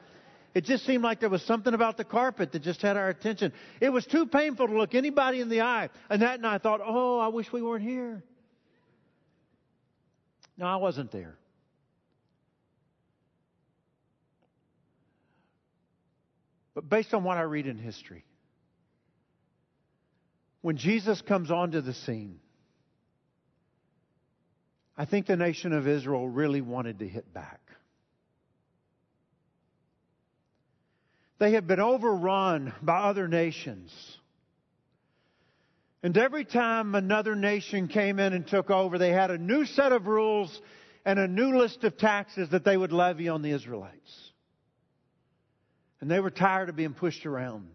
it 0.54 0.66
just 0.66 0.86
seemed 0.86 1.04
like 1.04 1.20
there 1.20 1.30
was 1.30 1.42
something 1.44 1.74
about 1.74 1.98
the 1.98 2.04
carpet 2.04 2.52
that 2.52 2.62
just 2.62 2.82
had 2.82 2.96
our 2.96 3.10
attention. 3.10 3.54
It 3.82 3.90
was 3.90 4.06
too 4.06 4.28
painful 4.28 4.68
to 4.68 4.78
look 4.78 4.94
anybody 4.94 5.42
in 5.42 5.50
the 5.50 5.62
eye. 5.62 5.90
And 6.10 6.22
that 6.22 6.36
and 6.36 6.46
I 6.46 6.60
thought, 6.60 6.80
oh, 6.84 7.18
I 7.18 7.30
wish 7.30 7.52
we 7.52 7.62
weren't 7.62 7.84
here. 7.84 8.24
No, 10.58 10.68
I 10.68 10.76
wasn't 10.76 11.12
there. 11.12 11.36
But 16.76 16.88
based 16.88 17.14
on 17.14 17.24
what 17.24 17.38
I 17.38 17.42
read 17.42 17.66
in 17.68 17.78
history, 17.78 18.24
when 20.64 20.78
Jesus 20.78 21.22
comes 21.22 21.52
onto 21.52 21.82
the 21.82 21.94
scene, 21.94 22.40
I 24.98 25.04
think 25.04 25.26
the 25.26 25.36
nation 25.36 25.74
of 25.74 25.88
Israel 25.90 26.28
really 26.28 26.62
wanted 26.62 27.00
to 27.00 27.08
hit 27.08 27.32
back. 27.34 27.60
They 31.38 31.52
had 31.52 31.68
been 31.68 31.82
overrun 31.82 32.74
by 32.82 33.00
other 33.00 33.28
nations. 33.28 33.92
And 36.02 36.18
every 36.18 36.46
time 36.46 36.96
another 36.96 37.36
nation 37.36 37.90
came 37.90 38.18
in 38.18 38.32
and 38.32 38.48
took 38.48 38.70
over, 38.70 38.98
they 38.98 39.12
had 39.12 39.32
a 39.32 39.38
new 39.38 39.66
set 39.66 39.92
of 39.92 40.08
rules 40.08 40.62
and 41.04 41.20
a 41.20 41.28
new 41.28 41.58
list 41.58 41.84
of 41.84 41.98
taxes 41.98 42.50
that 42.52 42.64
they 42.64 42.78
would 42.78 42.94
levy 42.94 43.28
on 43.28 43.42
the 43.42 43.52
Israelites. 43.52 44.32
And 46.00 46.10
they 46.10 46.22
were 46.22 46.32
tired 46.32 46.70
of 46.70 46.78
being 46.78 46.94
pushed 46.94 47.26
around. 47.26 47.68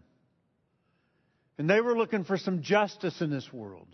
And 1.59 1.69
they 1.69 1.81
were 1.81 1.95
looking 1.95 2.23
for 2.23 2.37
some 2.37 2.61
justice 2.61 3.21
in 3.21 3.29
this 3.29 3.51
world. 3.51 3.87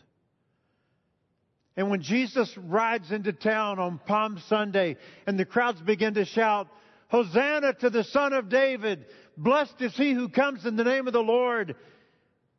And 1.76 1.90
when 1.90 2.04
Jesus 2.04 2.56
rides 2.58 3.12
into 3.12 3.34
town 3.34 3.80
on 3.80 4.00
Palm 4.06 4.40
Sunday 4.48 4.98
and 5.26 5.38
the 5.38 5.46
crowds 5.46 5.82
begin 5.82 6.14
to 6.14 6.26
shout, 6.26 6.68
Hosanna 7.10 7.74
to 7.74 7.90
the 7.90 8.04
Son 8.04 8.34
of 8.34 8.50
David, 8.50 9.08
Blessed 9.36 9.82
is 9.82 9.98
he 9.98 10.14
who 10.14 10.30
comes 10.30 10.66
in 10.66 10.76
the 10.76 10.84
name 10.84 11.08
of 11.08 11.14
the 11.14 11.20
Lord. 11.20 11.76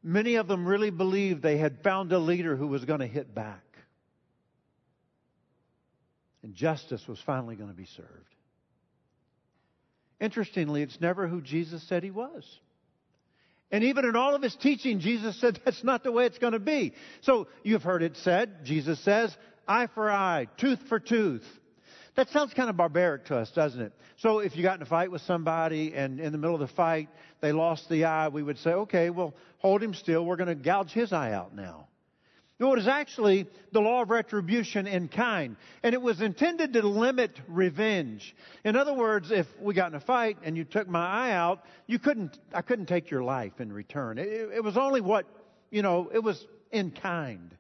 Many 0.03 0.35
of 0.35 0.49
them 0.49 0.67
really 0.67 0.91
believed 0.91 1.41
they 1.41 1.57
had 1.57 1.83
found 1.83 2.13
a 2.13 2.19
leader 2.19 2.57
who 2.57 2.67
was 2.67 2.85
going 2.85 3.01
to 3.01 3.07
hit 3.07 3.33
back. 3.33 3.63
And 6.43 6.53
justice 6.53 7.07
was 7.09 7.21
finally 7.25 7.55
going 7.55 7.71
to 7.71 7.77
be 7.77 7.87
served. 7.97 8.35
Interestingly, 10.21 10.83
it's 10.83 11.01
never 11.01 11.29
who 11.29 11.41
Jesus 11.41 11.83
said 11.89 12.03
he 12.03 12.11
was. 12.11 12.45
And 13.71 13.85
even 13.85 14.05
in 14.05 14.15
all 14.17 14.35
of 14.35 14.43
his 14.43 14.55
teaching, 14.55 15.01
Jesus 15.01 15.41
said 15.41 15.61
that's 15.65 15.83
not 15.85 16.05
the 16.05 16.13
way 16.13 16.27
it's 16.27 16.39
going 16.39 16.53
to 16.53 16.59
be. 16.59 16.93
So 17.23 17.49
you've 17.63 17.83
heard 17.83 18.03
it 18.03 18.17
said, 18.19 18.65
Jesus 18.65 19.03
says, 19.05 19.37
eye 19.67 19.89
for 19.95 20.11
eye, 20.11 20.47
tooth 20.59 20.81
for 20.89 21.01
tooth. 21.01 21.45
That 22.17 22.31
sounds 22.31 22.55
kind 22.55 22.71
of 22.71 22.79
barbaric 22.79 23.27
to 23.27 23.37
us, 23.37 23.51
doesn't 23.51 23.81
it? 23.81 23.93
So 24.19 24.39
if 24.39 24.57
you 24.57 24.63
got 24.63 24.77
in 24.77 24.83
a 24.83 24.87
fight 24.87 25.11
with 25.11 25.21
somebody 25.23 25.93
and 25.95 26.19
in 26.19 26.33
the 26.33 26.39
middle 26.39 26.55
of 26.55 26.61
the 26.61 26.75
fight 26.75 27.11
they 27.43 27.53
lost 27.53 27.91
the 27.91 28.07
eye, 28.07 28.29
we 28.29 28.43
would 28.43 28.59
say, 28.59 28.71
okay, 28.71 29.11
well, 29.11 29.35
hold 29.59 29.83
him 29.83 29.93
still. 29.93 30.25
We're 30.25 30.37
going 30.37 30.49
to 30.49 30.55
gouge 30.55 30.93
his 30.93 31.13
eye 31.13 31.33
out 31.33 31.55
now. 31.55 31.89
No, 32.59 32.73
it 32.73 32.79
is 32.79 32.89
actually 32.89 33.47
the 33.73 33.81
law 33.81 34.03
of 34.03 34.09
retribution 34.09 34.87
in 34.87 35.09
kind. 35.09 35.57
And 35.83 35.95
it 35.95 36.01
was 36.01 36.23
intended 36.23 36.73
to 36.73 36.87
limit 36.87 37.39
revenge. 37.49 38.35
In 38.65 38.77
other 38.77 38.95
words, 38.95 39.31
if 39.31 39.47
we 39.61 39.75
got 39.75 39.91
in 39.91 39.95
a 39.95 40.01
fight 40.01 40.39
and 40.43 40.57
you 40.57 40.65
took 40.65 40.89
my 40.89 41.07
eye 41.07 41.33
out, 41.33 41.65
you 41.87 41.99
couldn't, 41.99 42.39
I 42.55 42.63
couldn't 42.63 42.87
take 42.87 43.11
your 43.11 43.23
life 43.23 43.61
in 43.61 43.71
return. 43.71 44.17
It, 44.19 44.27
it 44.55 44.65
was 44.65 44.79
only 44.79 45.03
what, 45.03 45.27
you 45.71 45.83
know, 45.83 46.09
it 46.13 46.23
was 46.23 46.43
in 46.73 46.93
kind. 46.93 47.55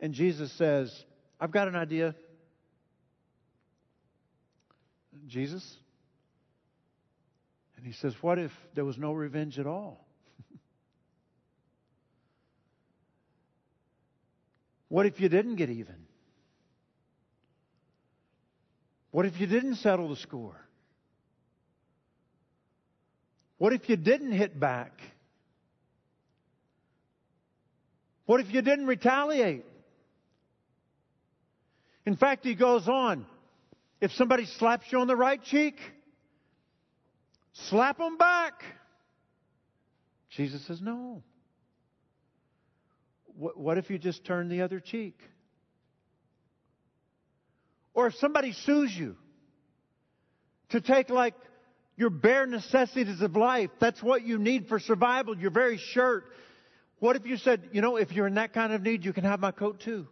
And 0.00 0.12
Jesus 0.12 0.50
says, 0.52 0.92
I've 1.40 1.52
got 1.52 1.68
an 1.68 1.76
idea. 1.76 2.16
Jesus? 5.28 5.76
And 7.76 7.86
he 7.86 7.92
says, 7.92 8.14
What 8.20 8.38
if 8.38 8.52
there 8.74 8.84
was 8.84 8.98
no 8.98 9.12
revenge 9.12 9.58
at 9.58 9.66
all? 9.66 10.05
What 14.88 15.06
if 15.06 15.20
you 15.20 15.28
didn't 15.28 15.56
get 15.56 15.70
even? 15.70 16.06
What 19.10 19.26
if 19.26 19.40
you 19.40 19.46
didn't 19.46 19.76
settle 19.76 20.08
the 20.08 20.16
score? 20.16 20.56
What 23.58 23.72
if 23.72 23.88
you 23.88 23.96
didn't 23.96 24.32
hit 24.32 24.58
back? 24.60 25.00
What 28.26 28.40
if 28.40 28.52
you 28.52 28.60
didn't 28.60 28.86
retaliate? 28.86 29.64
In 32.04 32.16
fact, 32.16 32.44
he 32.44 32.54
goes 32.54 32.88
on. 32.88 33.24
If 34.00 34.12
somebody 34.12 34.44
slaps 34.44 34.84
you 34.90 35.00
on 35.00 35.06
the 35.06 35.16
right 35.16 35.42
cheek, 35.42 35.78
slap 37.52 37.98
them 37.98 38.18
back. 38.18 38.62
Jesus 40.30 40.64
says, 40.66 40.80
no. 40.80 41.22
What, 43.38 43.76
if 43.76 43.90
you 43.90 43.98
just 43.98 44.24
turn 44.24 44.48
the 44.48 44.62
other 44.62 44.80
cheek? 44.80 45.18
Or 47.92 48.06
if 48.06 48.14
somebody 48.16 48.52
sues 48.52 48.94
you 48.96 49.16
to 50.70 50.80
take 50.80 51.10
like 51.10 51.34
your 51.96 52.10
bare 52.10 52.46
necessities 52.46 53.20
of 53.20 53.36
life, 53.36 53.70
that's 53.78 54.02
what 54.02 54.22
you 54.22 54.38
need 54.38 54.68
for 54.68 54.78
survival, 54.78 55.36
your 55.36 55.50
very 55.50 55.78
shirt. 55.78 56.24
What 56.98 57.16
if 57.16 57.26
you 57.26 57.36
said, 57.36 57.68
you 57.72 57.82
know, 57.82 57.96
if 57.96 58.12
you're 58.12 58.26
in 58.26 58.34
that 58.34 58.52
kind 58.52 58.72
of 58.72 58.82
need, 58.82 59.04
you 59.04 59.12
can 59.12 59.24
have 59.24 59.40
my 59.40 59.50
coat 59.50 59.80
too? 59.80 60.06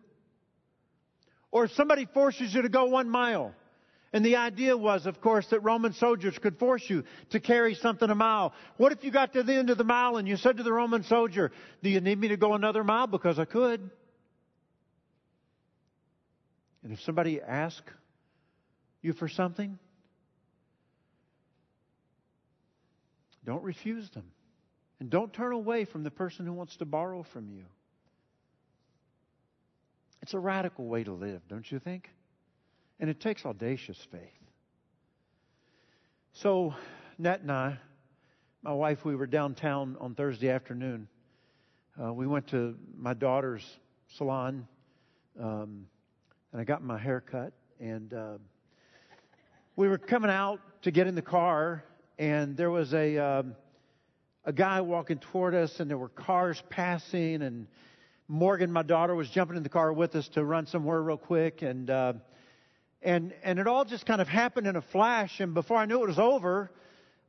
Or 1.50 1.64
if 1.64 1.72
somebody 1.72 2.06
forces 2.12 2.54
you 2.54 2.62
to 2.62 2.68
go 2.68 2.86
one 2.86 3.08
mile, 3.08 3.54
and 4.14 4.24
the 4.24 4.36
idea 4.36 4.76
was, 4.76 5.06
of 5.06 5.20
course, 5.20 5.44
that 5.48 5.58
Roman 5.64 5.92
soldiers 5.92 6.38
could 6.38 6.56
force 6.56 6.84
you 6.88 7.02
to 7.30 7.40
carry 7.40 7.74
something 7.74 8.08
a 8.08 8.14
mile. 8.14 8.54
What 8.76 8.92
if 8.92 9.02
you 9.02 9.10
got 9.10 9.32
to 9.32 9.42
the 9.42 9.54
end 9.54 9.70
of 9.70 9.76
the 9.76 9.82
mile 9.82 10.18
and 10.18 10.28
you 10.28 10.36
said 10.36 10.58
to 10.58 10.62
the 10.62 10.72
Roman 10.72 11.02
soldier, 11.02 11.50
Do 11.82 11.90
you 11.90 12.00
need 12.00 12.20
me 12.20 12.28
to 12.28 12.36
go 12.36 12.54
another 12.54 12.84
mile? 12.84 13.08
Because 13.08 13.40
I 13.40 13.44
could. 13.44 13.90
And 16.84 16.92
if 16.92 17.00
somebody 17.00 17.40
asks 17.42 17.90
you 19.02 19.14
for 19.14 19.28
something, 19.28 19.80
don't 23.44 23.64
refuse 23.64 24.08
them. 24.10 24.30
And 25.00 25.10
don't 25.10 25.32
turn 25.32 25.50
away 25.50 25.86
from 25.86 26.04
the 26.04 26.12
person 26.12 26.46
who 26.46 26.52
wants 26.52 26.76
to 26.76 26.84
borrow 26.84 27.24
from 27.32 27.50
you. 27.50 27.64
It's 30.22 30.34
a 30.34 30.38
radical 30.38 30.86
way 30.86 31.02
to 31.02 31.12
live, 31.12 31.42
don't 31.48 31.68
you 31.68 31.80
think? 31.80 32.08
And 33.00 33.10
it 33.10 33.20
takes 33.20 33.44
audacious 33.44 33.98
faith. 34.10 34.20
So, 36.32 36.74
Nat 37.18 37.40
and 37.40 37.52
I 37.52 37.78
my 38.64 38.72
wife, 38.72 39.04
we 39.04 39.14
were 39.14 39.26
downtown 39.26 39.94
on 40.00 40.14
Thursday 40.14 40.48
afternoon. 40.48 41.06
Uh, 42.02 42.14
we 42.14 42.26
went 42.26 42.46
to 42.46 42.74
my 42.96 43.12
daughter's 43.12 43.62
salon, 44.16 44.66
um, 45.38 45.86
and 46.50 46.62
I 46.62 46.64
got 46.64 46.82
my 46.82 46.96
hair 46.96 47.20
cut. 47.20 47.52
And 47.78 48.14
uh, 48.14 48.38
we 49.76 49.86
were 49.86 49.98
coming 49.98 50.30
out 50.30 50.60
to 50.80 50.90
get 50.90 51.06
in 51.06 51.14
the 51.14 51.20
car, 51.20 51.84
and 52.18 52.56
there 52.56 52.70
was 52.70 52.94
a 52.94 53.18
um, 53.18 53.54
a 54.46 54.52
guy 54.52 54.80
walking 54.80 55.18
toward 55.18 55.54
us, 55.54 55.78
and 55.78 55.90
there 55.90 55.98
were 55.98 56.08
cars 56.08 56.62
passing, 56.70 57.42
and 57.42 57.66
Morgan, 58.28 58.72
my 58.72 58.82
daughter, 58.82 59.14
was 59.14 59.28
jumping 59.28 59.58
in 59.58 59.62
the 59.62 59.68
car 59.68 59.92
with 59.92 60.16
us 60.16 60.26
to 60.28 60.42
run 60.42 60.64
somewhere 60.64 61.02
real 61.02 61.18
quick, 61.18 61.60
and 61.60 61.90
uh, 61.90 62.14
and 63.04 63.32
and 63.42 63.58
it 63.58 63.66
all 63.66 63.84
just 63.84 64.06
kind 64.06 64.20
of 64.20 64.28
happened 64.28 64.66
in 64.66 64.76
a 64.76 64.82
flash. 64.82 65.40
And 65.40 65.54
before 65.54 65.76
I 65.76 65.84
knew 65.86 66.02
it 66.02 66.08
was 66.08 66.18
over, 66.18 66.70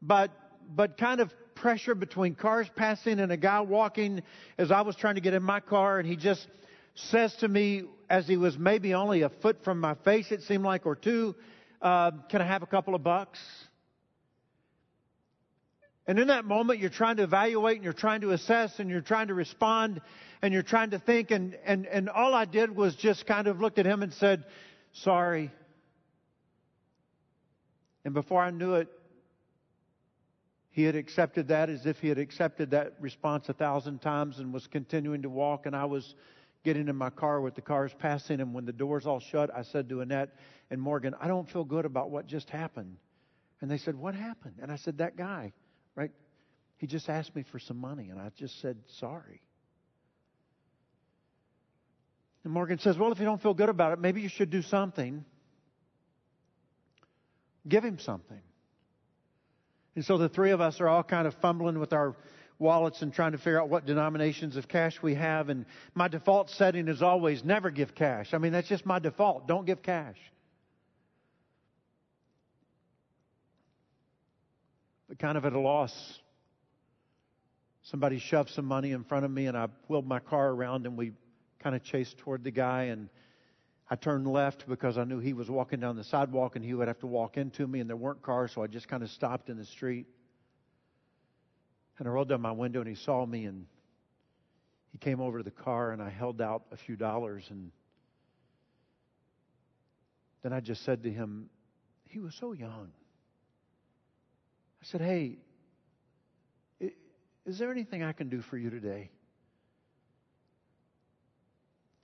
but 0.02 0.32
but 0.74 0.98
kind 0.98 1.20
of 1.20 1.32
pressure 1.54 1.96
between 1.96 2.36
cars 2.36 2.68
passing 2.76 3.20
and 3.20 3.32
a 3.32 3.38
guy 3.38 3.62
walking 3.62 4.24
as 4.58 4.72
I 4.72 4.82
was 4.82 4.96
trying 4.96 5.16
to 5.16 5.22
get 5.22 5.34
in 5.34 5.44
my 5.44 5.60
car, 5.60 6.00
and 6.00 6.08
he 6.08 6.16
just 6.16 6.48
says 6.96 7.36
to 7.38 7.48
me 7.48 7.84
as 8.10 8.28
he 8.28 8.38
was 8.38 8.58
maybe 8.58 8.94
only 8.94 9.22
a 9.22 9.30
foot 9.30 9.64
from 9.64 9.80
my 9.80 9.96
face, 10.06 10.32
it 10.32 10.42
seemed 10.44 10.64
like, 10.64 10.86
or 10.86 10.96
two, 10.96 11.36
uh, 11.82 12.12
"Can 12.30 12.42
I 12.42 12.48
have 12.48 12.64
a 12.64 12.68
couple 12.68 12.96
of 12.96 13.04
bucks?" 13.04 13.40
And 16.08 16.20
in 16.20 16.28
that 16.28 16.46
moment, 16.46 16.80
you're 16.80 16.92
trying 16.92 17.18
to 17.18 17.24
evaluate 17.24 17.78
and 17.78 17.84
you're 17.84 17.94
trying 17.94 18.22
to 18.22 18.32
assess 18.32 18.80
and 18.80 18.90
you're 18.90 19.02
trying 19.02 19.28
to 19.30 19.34
respond 19.34 20.02
and 20.42 20.54
you're 20.54 20.64
trying 20.64 20.92
to 20.92 21.00
think. 21.00 21.32
And, 21.32 21.58
and, 21.66 21.88
and 21.88 22.10
all 22.10 22.36
I 22.36 22.46
did 22.46 22.76
was 22.76 22.96
just 22.96 23.26
kind 23.26 23.48
of 23.48 23.60
looked 23.60 23.80
at 23.80 23.88
him 23.88 24.04
and 24.04 24.14
said, 24.14 24.46
sorry. 24.94 25.52
And 28.06 28.14
before 28.14 28.42
I 28.42 28.52
knew 28.52 28.76
it, 28.76 28.88
he 30.70 30.84
had 30.84 30.96
accepted 30.96 31.50
that 31.50 31.70
as 31.70 31.86
if 31.86 32.00
he 32.00 32.08
had 32.08 32.18
accepted 32.18 32.72
that 32.72 32.94
response 33.00 33.50
a 33.50 33.54
thousand 33.54 34.02
times 34.02 34.40
and 34.40 34.54
was 34.54 34.68
continuing 34.68 35.22
to 35.24 35.30
walk. 35.30 35.66
And 35.66 35.76
I 35.76 35.86
was 35.86 36.16
getting 36.64 36.88
in 36.88 36.96
my 36.96 37.10
car 37.10 37.42
with 37.42 37.56
the 37.56 37.62
cars 37.62 37.94
passing. 37.98 38.40
And 38.40 38.54
when 38.54 38.66
the 38.66 38.74
doors 38.74 39.06
all 39.06 39.20
shut, 39.20 39.50
I 39.54 39.64
said 39.64 39.90
to 39.90 40.02
Annette 40.02 40.36
and 40.70 40.82
Morgan, 40.82 41.14
I 41.20 41.28
don't 41.28 41.50
feel 41.50 41.66
good 41.66 41.86
about 41.86 42.12
what 42.12 42.28
just 42.28 42.50
happened. 42.50 42.98
And 43.62 43.70
they 43.70 43.78
said, 43.78 43.96
What 43.96 44.16
happened? 44.16 44.56
And 44.62 44.72
I 44.72 44.78
said, 44.78 45.00
That 45.00 45.18
guy 45.18 45.54
right? 45.96 46.12
He 46.78 46.88
just 46.88 47.10
asked 47.10 47.36
me 47.36 47.44
for 47.44 47.60
some 47.60 47.78
money, 47.78 48.10
and 48.10 48.20
I 48.20 48.30
just 48.38 48.62
said, 48.62 48.78
sorry. 49.00 49.42
And 52.44 52.54
Morgan 52.54 52.78
says, 52.78 52.98
well, 52.98 53.12
if 53.12 53.20
you 53.20 53.26
don't 53.26 53.42
feel 53.42 53.54
good 53.54 53.70
about 53.70 53.94
it, 53.94 54.00
maybe 54.00 54.22
you 54.22 54.30
should 54.30 54.50
do 54.50 54.62
something. 54.62 55.26
Give 57.68 57.84
him 57.84 58.00
something. 58.00 58.42
And 59.96 60.06
so 60.06 60.18
the 60.18 60.30
three 60.30 60.52
of 60.52 60.62
us 60.62 60.82
are 60.82 60.88
all 60.88 61.04
kind 61.04 61.28
of 61.28 61.34
fumbling 61.36 61.80
with 61.80 61.94
our 61.94 62.16
wallets 62.60 63.02
and 63.02 63.14
trying 63.14 63.32
to 63.32 63.38
figure 63.38 63.62
out 63.62 63.70
what 63.70 63.86
denominations 63.86 64.56
of 64.56 64.68
cash 64.68 65.02
we 65.02 65.16
have. 65.16 65.50
And 65.50 65.66
my 65.94 66.08
default 66.08 66.50
setting 66.50 66.88
is 66.88 67.02
always 67.02 67.44
never 67.44 67.72
give 67.72 67.96
cash. 67.96 68.34
I 68.34 68.38
mean, 68.38 68.52
that's 68.52 68.68
just 68.68 68.86
my 68.86 69.00
default. 69.00 69.48
Don't 69.48 69.66
give 69.66 69.82
cash. 69.82 70.18
but 75.16 75.20
kind 75.20 75.38
of 75.38 75.46
at 75.46 75.54
a 75.54 75.60
loss. 75.60 76.20
Somebody 77.84 78.20
shoved 78.20 78.50
some 78.50 78.66
money 78.66 78.92
in 78.92 79.04
front 79.04 79.26
of 79.26 79.32
me, 79.32 79.46
and 79.46 79.58
I 79.58 79.68
wheeled 79.88 80.08
my 80.08 80.20
car 80.20 80.50
around, 80.50 80.86
and 80.86 80.98
we 80.98 81.14
kind 81.60 81.76
of 81.76 81.84
chased 81.84 82.18
toward 82.20 82.44
the 82.44 82.52
guy. 82.52 82.86
And 82.86 83.10
I 83.90 83.96
turned 83.96 84.26
left 84.26 84.68
because 84.68 84.98
I 84.98 85.04
knew 85.04 85.20
he 85.20 85.34
was 85.34 85.50
walking 85.50 85.80
down 85.80 85.96
the 85.96 86.04
sidewalk, 86.04 86.56
and 86.56 86.66
he 86.66 86.74
would 86.74 86.88
have 86.88 87.00
to 87.00 87.08
walk 87.08 87.38
into 87.38 87.68
me, 87.68 87.80
and 87.80 87.90
there 87.90 87.98
weren't 87.98 88.22
cars, 88.22 88.52
so 88.52 88.64
I 88.64 88.68
just 88.68 88.88
kind 88.88 89.04
of 89.04 89.10
stopped 89.10 89.50
in 89.50 89.58
the 89.58 89.66
street. 89.66 90.08
And 92.00 92.08
I 92.08 92.12
rolled 92.12 92.30
down 92.30 92.42
my 92.42 92.52
window, 92.52 92.80
and 92.80 92.90
he 92.90 92.96
saw 92.96 93.26
me, 93.26 93.46
and 93.46 93.66
he 94.92 94.98
came 94.98 95.22
over 95.22 95.38
to 95.38 95.44
the 95.44 95.52
car, 95.52 95.92
and 95.92 96.02
I 96.02 96.10
held 96.10 96.42
out 96.42 96.64
a 96.72 96.78
few 96.78 96.96
dollars, 96.96 97.46
and 97.50 97.72
then 100.42 100.52
I 100.52 100.60
just 100.60 100.84
said 100.84 101.04
to 101.04 101.12
him, 101.12 101.50
he 102.08 102.20
was 102.20 102.34
so 102.34 102.54
young. 102.54 102.92
I 104.82 104.86
said, 104.86 105.02
Hey, 105.02 105.38
is 107.46 107.60
there 107.60 107.72
anything 107.72 108.04
I 108.04 108.12
can 108.14 108.30
do 108.30 108.42
for 108.42 108.58
you 108.58 108.70
today? 108.70 109.12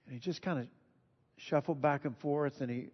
And 0.06 0.14
he 0.14 0.20
just 0.20 0.42
kind 0.42 0.60
of 0.60 0.68
shuffled 1.48 1.82
back 1.82 2.06
and 2.06 2.18
forth 2.18 2.62
and 2.62 2.70
he 2.70 2.88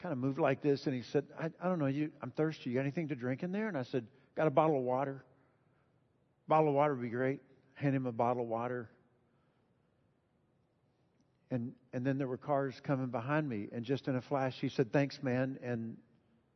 kind 0.00 0.12
of 0.12 0.18
moved 0.18 0.38
like 0.38 0.62
this 0.62 0.86
and 0.86 0.94
he 0.94 1.02
said, 1.02 1.24
I, 1.38 1.50
I 1.60 1.68
don't 1.68 1.78
know, 1.78 1.86
you, 1.86 2.10
I'm 2.22 2.30
thirsty. 2.30 2.70
You 2.70 2.76
got 2.76 2.82
anything 2.82 3.08
to 3.08 3.14
drink 3.14 3.42
in 3.42 3.52
there? 3.52 3.68
And 3.68 3.76
I 3.76 3.82
said, 3.82 4.06
Got 4.34 4.46
a 4.46 4.50
bottle 4.50 4.78
of 4.78 4.82
water. 4.82 5.24
bottle 6.48 6.68
of 6.68 6.74
water 6.74 6.94
would 6.94 7.02
be 7.02 7.10
great. 7.10 7.40
Hand 7.74 7.94
him 7.94 8.06
a 8.06 8.12
bottle 8.12 8.42
of 8.42 8.48
water. 8.48 8.88
And 11.50 11.72
and 11.92 12.06
then 12.06 12.16
there 12.16 12.26
were 12.26 12.38
cars 12.38 12.80
coming 12.82 13.08
behind 13.08 13.46
me, 13.46 13.68
and 13.72 13.84
just 13.84 14.08
in 14.08 14.16
a 14.16 14.22
flash, 14.22 14.58
he 14.58 14.70
said, 14.70 14.90
"Thanks, 14.90 15.22
man," 15.22 15.58
and 15.62 15.98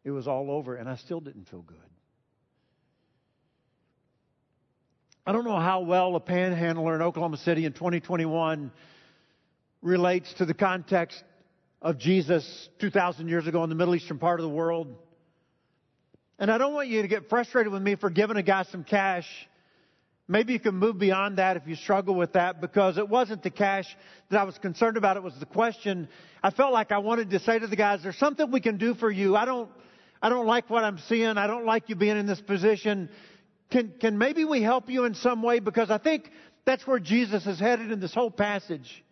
it 0.05 0.11
was 0.11 0.27
all 0.27 0.51
over, 0.51 0.77
and 0.77 0.89
I 0.89 0.97
still 0.97 1.21
didn't 1.21 1.51
feel 1.51 1.61
good. 1.61 1.77
I 5.27 5.33
don't 5.33 5.45
know 5.45 5.59
how 5.59 5.81
well 5.81 6.17
a 6.17 6.21
panhandler 6.21 6.95
in 6.95 7.03
Oklahoma 7.03 7.37
City 7.37 7.67
in 7.67 7.75
2021 7.75 8.71
relates 9.83 10.33
to 10.35 10.45
the 10.45 10.55
context 10.55 11.23
of 11.83 11.99
Jesus 11.99 12.69
2,000 12.81 13.29
years 13.29 13.47
ago 13.47 13.63
in 13.63 13.69
the 13.69 13.77
Middle 13.77 13.95
Eastern 13.95 14.19
part 14.19 14.41
of 14.41 14.45
the 14.45 14.55
world. 14.55 14.95
And 16.39 16.51
I 16.51 16.59
don't 16.59 16.75
want 16.75 16.89
you 16.89 17.03
to 17.03 17.09
get 17.09 17.29
frustrated 17.29 17.73
with 17.73 17.83
me 17.83 17.97
for 17.97 18.11
giving 18.11 18.37
a 18.37 18.43
guy 18.43 18.65
some 18.65 18.85
cash. 18.85 19.27
Maybe 20.29 20.53
you 20.53 20.61
can 20.61 20.75
move 20.75 20.99
beyond 20.99 21.39
that 21.39 21.57
if 21.57 21.67
you 21.67 21.77
struggle 21.77 22.15
with 22.15 22.33
that 22.33 22.61
because 22.61 22.99
it 22.99 23.09
wasn't 23.09 23.43
the 23.43 23.51
cash 23.51 23.87
that 24.31 24.41
I 24.41 24.45
was 24.45 24.59
concerned 24.59 24.97
about. 24.97 25.17
It 25.17 25.23
was 25.23 25.39
the 25.39 25.47
question. 25.47 26.09
I 26.43 26.51
felt 26.51 26.73
like 26.73 26.91
I 26.91 26.99
wanted 26.99 27.31
to 27.31 27.39
say 27.39 27.59
to 27.59 27.67
the 27.67 27.77
guys, 27.77 28.03
there's 28.03 28.19
something 28.19 28.51
we 28.51 28.61
can 28.61 28.77
do 28.77 28.95
for 28.95 29.11
you. 29.11 29.37
I 29.37 29.45
don't, 29.45 29.71
I 30.21 30.29
don't 30.29 30.47
like 30.47 30.69
what 30.69 30.83
I'm 30.83 30.99
seeing. 30.99 31.39
I 31.39 31.47
don't 31.47 31.65
like 31.65 31.89
you 31.89 31.95
being 31.95 32.17
in 32.17 32.27
this 32.27 32.41
position. 32.41 33.09
Can, 33.71 33.95
can 34.01 34.19
maybe 34.19 34.45
we 34.45 34.63
help 34.63 34.91
you 34.91 35.05
in 35.05 35.15
some 35.15 35.43
way? 35.43 35.61
Because 35.61 35.91
I 35.91 35.99
think 35.99 36.31
that's 36.65 36.87
where 36.87 36.99
Jesus 36.99 37.47
is 37.47 37.61
headed 37.61 37.93
in 37.93 38.01
this 38.01 38.13
whole 38.13 38.31
passage. 38.31 39.05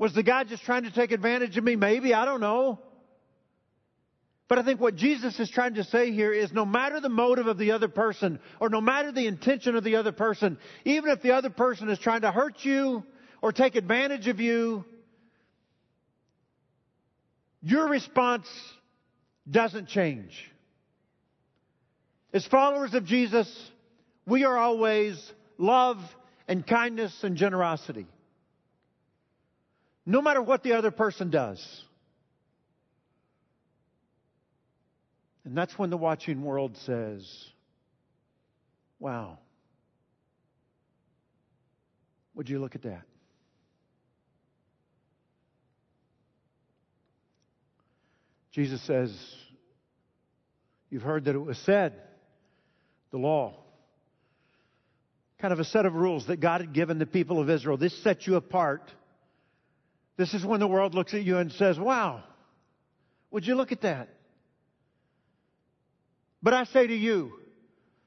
Was 0.00 0.14
the 0.14 0.22
guy 0.22 0.44
just 0.44 0.62
trying 0.62 0.84
to 0.84 0.90
take 0.90 1.12
advantage 1.12 1.58
of 1.58 1.62
me? 1.62 1.76
Maybe. 1.76 2.14
I 2.14 2.24
don't 2.24 2.40
know. 2.40 2.78
But 4.48 4.58
I 4.58 4.62
think 4.62 4.80
what 4.80 4.96
Jesus 4.96 5.38
is 5.38 5.50
trying 5.50 5.74
to 5.74 5.84
say 5.84 6.10
here 6.10 6.32
is 6.32 6.52
no 6.52 6.64
matter 6.64 7.00
the 7.00 7.10
motive 7.10 7.46
of 7.46 7.58
the 7.58 7.72
other 7.72 7.88
person 7.88 8.40
or 8.60 8.70
no 8.70 8.80
matter 8.80 9.12
the 9.12 9.26
intention 9.26 9.76
of 9.76 9.84
the 9.84 9.96
other 9.96 10.10
person, 10.10 10.56
even 10.86 11.10
if 11.10 11.20
the 11.20 11.32
other 11.32 11.50
person 11.50 11.90
is 11.90 11.98
trying 11.98 12.22
to 12.22 12.32
hurt 12.32 12.64
you 12.64 13.04
or 13.42 13.52
take 13.52 13.74
advantage 13.74 14.26
of 14.26 14.40
you, 14.40 14.86
your 17.60 17.86
response 17.86 18.48
doesn't 19.50 19.88
change. 19.88 20.50
As 22.32 22.46
followers 22.46 22.94
of 22.94 23.04
Jesus, 23.04 23.70
we 24.24 24.44
are 24.44 24.56
always 24.56 25.20
love 25.58 25.98
and 26.48 26.66
kindness 26.66 27.22
and 27.22 27.36
generosity. 27.36 28.06
No 30.06 30.22
matter 30.22 30.42
what 30.42 30.62
the 30.62 30.72
other 30.72 30.90
person 30.90 31.30
does. 31.30 31.64
And 35.44 35.56
that's 35.56 35.78
when 35.78 35.90
the 35.90 35.96
watching 35.96 36.42
world 36.42 36.76
says, 36.84 37.26
wow, 38.98 39.38
would 42.34 42.48
you 42.48 42.58
look 42.60 42.74
at 42.74 42.82
that? 42.82 43.02
Jesus 48.52 48.84
says, 48.86 49.10
You've 50.90 51.02
heard 51.02 51.26
that 51.26 51.36
it 51.36 51.38
was 51.38 51.56
said, 51.58 51.94
the 53.12 53.18
law, 53.18 53.54
kind 55.40 55.52
of 55.52 55.60
a 55.60 55.64
set 55.64 55.86
of 55.86 55.94
rules 55.94 56.26
that 56.26 56.40
God 56.40 56.60
had 56.60 56.72
given 56.72 56.98
the 56.98 57.06
people 57.06 57.40
of 57.40 57.48
Israel. 57.48 57.76
This 57.76 57.96
sets 58.02 58.26
you 58.26 58.34
apart. 58.34 58.90
This 60.20 60.34
is 60.34 60.44
when 60.44 60.60
the 60.60 60.68
world 60.68 60.94
looks 60.94 61.14
at 61.14 61.22
you 61.22 61.38
and 61.38 61.50
says, 61.50 61.78
Wow, 61.78 62.22
would 63.30 63.46
you 63.46 63.54
look 63.54 63.72
at 63.72 63.80
that? 63.80 64.10
But 66.42 66.52
I 66.52 66.64
say 66.64 66.86
to 66.86 66.94
you, 66.94 67.32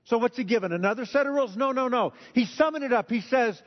so 0.03 0.19
what's 0.19 0.37
he 0.37 0.43
given? 0.43 0.71
Another 0.71 1.05
set 1.05 1.25
of 1.25 1.33
rules? 1.33 1.57
No, 1.57 1.71
no, 1.71 1.87
no. 1.87 2.13
He 2.35 2.45
summoned 2.45 2.83
it 2.83 2.93
up. 2.93 3.09
He 3.09 3.21
says, 3.21 3.59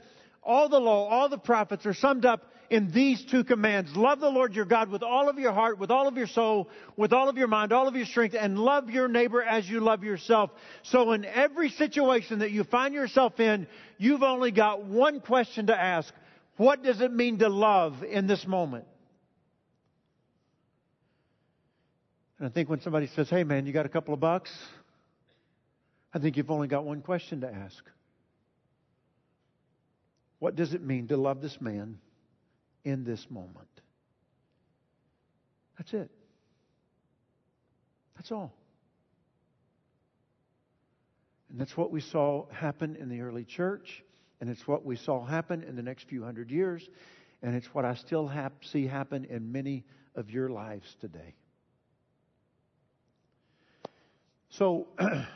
all 0.44 0.68
the 0.68 0.78
law, 0.78 1.08
all 1.08 1.28
the 1.28 1.38
prophets 1.38 1.86
are 1.86 1.94
summed 1.94 2.24
up 2.24 2.44
in 2.70 2.92
these 2.92 3.24
two 3.24 3.42
commands. 3.42 3.96
Love 3.96 4.20
the 4.20 4.30
Lord 4.30 4.54
your 4.54 4.64
God 4.64 4.90
with 4.90 5.02
all 5.02 5.28
of 5.28 5.40
your 5.40 5.52
heart, 5.52 5.80
with 5.80 5.90
all 5.90 6.06
of 6.06 6.16
your 6.16 6.28
soul, 6.28 6.68
with 6.96 7.12
all 7.12 7.28
of 7.28 7.36
your 7.36 7.48
mind, 7.48 7.72
all 7.72 7.88
of 7.88 7.96
your 7.96 8.06
strength, 8.06 8.36
and 8.38 8.56
love 8.56 8.90
your 8.90 9.08
neighbor 9.08 9.42
as 9.42 9.68
you 9.68 9.80
love 9.80 10.04
yourself. 10.04 10.50
So 10.84 11.10
in 11.12 11.24
every 11.24 11.70
situation 11.70 12.38
that 12.38 12.52
you 12.52 12.62
find 12.62 12.94
yourself 12.94 13.40
in, 13.40 13.66
you've 13.98 14.22
only 14.22 14.52
got 14.52 14.84
one 14.84 15.20
question 15.20 15.66
to 15.66 15.76
ask. 15.76 16.14
What 16.56 16.82
does 16.82 17.00
it 17.00 17.12
mean 17.12 17.38
to 17.38 17.48
love 17.48 18.02
in 18.02 18.26
this 18.26 18.46
moment? 18.46 18.86
And 22.38 22.48
I 22.48 22.50
think 22.50 22.68
when 22.68 22.80
somebody 22.80 23.08
says, 23.08 23.28
hey 23.30 23.44
man, 23.44 23.66
you 23.66 23.72
got 23.72 23.86
a 23.86 23.90
couple 23.90 24.14
of 24.14 24.20
bucks? 24.20 24.50
I 26.12 26.18
think 26.18 26.36
you've 26.36 26.50
only 26.50 26.68
got 26.68 26.84
one 26.84 27.02
question 27.02 27.42
to 27.42 27.52
ask. 27.52 27.82
What 30.38 30.54
does 30.54 30.74
it 30.74 30.82
mean 30.82 31.08
to 31.08 31.16
love 31.16 31.40
this 31.40 31.60
man 31.60 31.98
in 32.84 33.04
this 33.04 33.26
moment? 33.30 33.68
That's 35.78 35.92
it. 35.92 36.10
That's 38.16 38.32
all. 38.32 38.54
And 41.50 41.60
that's 41.60 41.76
what 41.76 41.90
we 41.90 42.00
saw 42.00 42.46
happen 42.50 42.96
in 42.96 43.08
the 43.08 43.20
early 43.20 43.44
church, 43.44 44.02
and 44.46 44.56
it's 44.56 44.68
what 44.68 44.84
we 44.84 44.94
saw 44.94 45.24
happen 45.24 45.64
in 45.64 45.74
the 45.74 45.82
next 45.82 46.06
few 46.08 46.22
hundred 46.22 46.52
years, 46.52 46.88
and 47.42 47.56
it's 47.56 47.66
what 47.74 47.84
I 47.84 47.94
still 47.94 48.30
see 48.62 48.86
happen 48.86 49.24
in 49.24 49.50
many 49.50 49.82
of 50.14 50.30
your 50.30 50.48
lives 50.50 50.96
today. 51.00 51.34
So, 54.50 54.86
I 55.00 55.26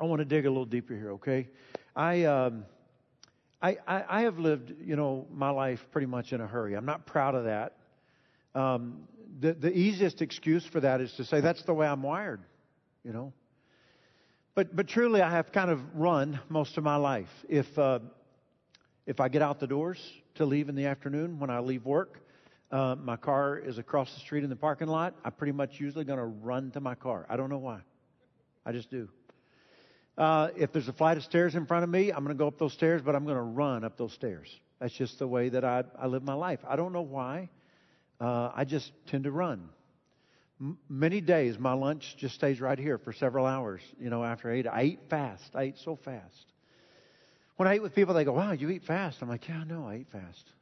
want 0.00 0.18
to 0.18 0.24
dig 0.24 0.46
a 0.46 0.48
little 0.48 0.64
deeper 0.64 0.96
here, 0.96 1.12
okay? 1.12 1.46
I, 1.94 2.24
um, 2.24 2.64
I, 3.62 3.76
I, 3.86 4.04
I 4.08 4.22
have 4.22 4.40
lived, 4.40 4.74
you 4.84 4.96
know, 4.96 5.28
my 5.32 5.50
life 5.50 5.78
pretty 5.92 6.08
much 6.08 6.32
in 6.32 6.40
a 6.40 6.46
hurry. 6.48 6.74
I'm 6.74 6.86
not 6.86 7.06
proud 7.06 7.36
of 7.36 7.44
that. 7.44 7.76
Um, 8.56 9.04
the, 9.38 9.52
the 9.52 9.70
easiest 9.70 10.22
excuse 10.22 10.66
for 10.66 10.80
that 10.80 11.00
is 11.00 11.12
to 11.12 11.24
say 11.24 11.40
that's 11.40 11.62
the 11.62 11.72
way 11.72 11.86
I'm 11.86 12.02
wired, 12.02 12.40
you 13.04 13.12
know. 13.12 13.32
But, 14.54 14.76
but 14.76 14.86
truly, 14.86 15.22
I 15.22 15.30
have 15.30 15.50
kind 15.50 15.70
of 15.70 15.80
run 15.94 16.38
most 16.50 16.76
of 16.76 16.84
my 16.84 16.96
life. 16.96 17.30
If, 17.48 17.78
uh, 17.78 18.00
if 19.06 19.18
I 19.18 19.28
get 19.28 19.40
out 19.40 19.60
the 19.60 19.66
doors 19.66 19.98
to 20.34 20.44
leave 20.44 20.68
in 20.68 20.74
the 20.74 20.86
afternoon 20.86 21.38
when 21.38 21.48
I 21.48 21.60
leave 21.60 21.86
work, 21.86 22.20
uh, 22.70 22.96
my 23.02 23.16
car 23.16 23.56
is 23.56 23.78
across 23.78 24.12
the 24.12 24.20
street 24.20 24.44
in 24.44 24.50
the 24.50 24.56
parking 24.56 24.88
lot. 24.88 25.14
I'm 25.24 25.32
pretty 25.32 25.52
much 25.52 25.80
usually 25.80 26.04
going 26.04 26.18
to 26.18 26.26
run 26.26 26.70
to 26.72 26.80
my 26.80 26.94
car. 26.94 27.24
I 27.30 27.36
don't 27.36 27.48
know 27.48 27.58
why. 27.58 27.80
I 28.66 28.72
just 28.72 28.90
do. 28.90 29.08
Uh, 30.18 30.48
if 30.54 30.70
there's 30.70 30.88
a 30.88 30.92
flight 30.92 31.16
of 31.16 31.24
stairs 31.24 31.54
in 31.54 31.64
front 31.64 31.84
of 31.84 31.88
me, 31.88 32.10
I'm 32.10 32.22
going 32.22 32.36
to 32.36 32.38
go 32.38 32.46
up 32.46 32.58
those 32.58 32.74
stairs, 32.74 33.00
but 33.00 33.16
I'm 33.16 33.24
going 33.24 33.36
to 33.36 33.42
run 33.42 33.84
up 33.84 33.96
those 33.96 34.12
stairs. 34.12 34.54
That's 34.80 34.92
just 34.92 35.18
the 35.18 35.26
way 35.26 35.48
that 35.48 35.64
I, 35.64 35.84
I 35.98 36.08
live 36.08 36.24
my 36.24 36.34
life. 36.34 36.60
I 36.68 36.76
don't 36.76 36.92
know 36.92 37.00
why. 37.00 37.48
Uh, 38.20 38.50
I 38.54 38.66
just 38.66 38.92
tend 39.06 39.24
to 39.24 39.30
run. 39.30 39.70
Many 40.88 41.20
days, 41.20 41.58
my 41.58 41.72
lunch 41.72 42.16
just 42.18 42.34
stays 42.34 42.60
right 42.60 42.78
here 42.78 42.98
for 42.98 43.12
several 43.12 43.46
hours. 43.46 43.80
You 43.98 44.10
know, 44.10 44.22
after 44.22 44.52
I 44.52 44.58
eat, 44.58 44.66
I 44.66 44.82
eat 44.84 45.00
fast. 45.10 45.56
I 45.56 45.64
eat 45.64 45.78
so 45.78 45.96
fast. 45.96 46.52
When 47.56 47.68
I 47.68 47.76
eat 47.76 47.82
with 47.82 47.94
people, 47.94 48.14
they 48.14 48.24
go, 48.24 48.32
"Wow, 48.32 48.52
you 48.52 48.70
eat 48.70 48.84
fast." 48.84 49.22
I'm 49.22 49.28
like, 49.28 49.48
"Yeah, 49.48 49.64
no, 49.64 49.86
I 49.86 49.96
eat 49.96 50.08
fast." 50.08 50.52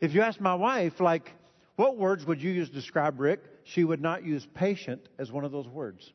If 0.00 0.14
you 0.14 0.20
ask 0.20 0.38
my 0.40 0.54
wife, 0.54 1.00
like, 1.00 1.32
what 1.76 1.96
words 1.96 2.26
would 2.26 2.42
you 2.42 2.50
use 2.50 2.68
to 2.68 2.74
describe 2.74 3.18
Rick? 3.18 3.42
She 3.64 3.84
would 3.84 4.00
not 4.00 4.24
use 4.24 4.46
patient 4.54 5.08
as 5.18 5.32
one 5.32 5.44
of 5.44 5.52
those 5.52 5.68
words. 5.68 6.12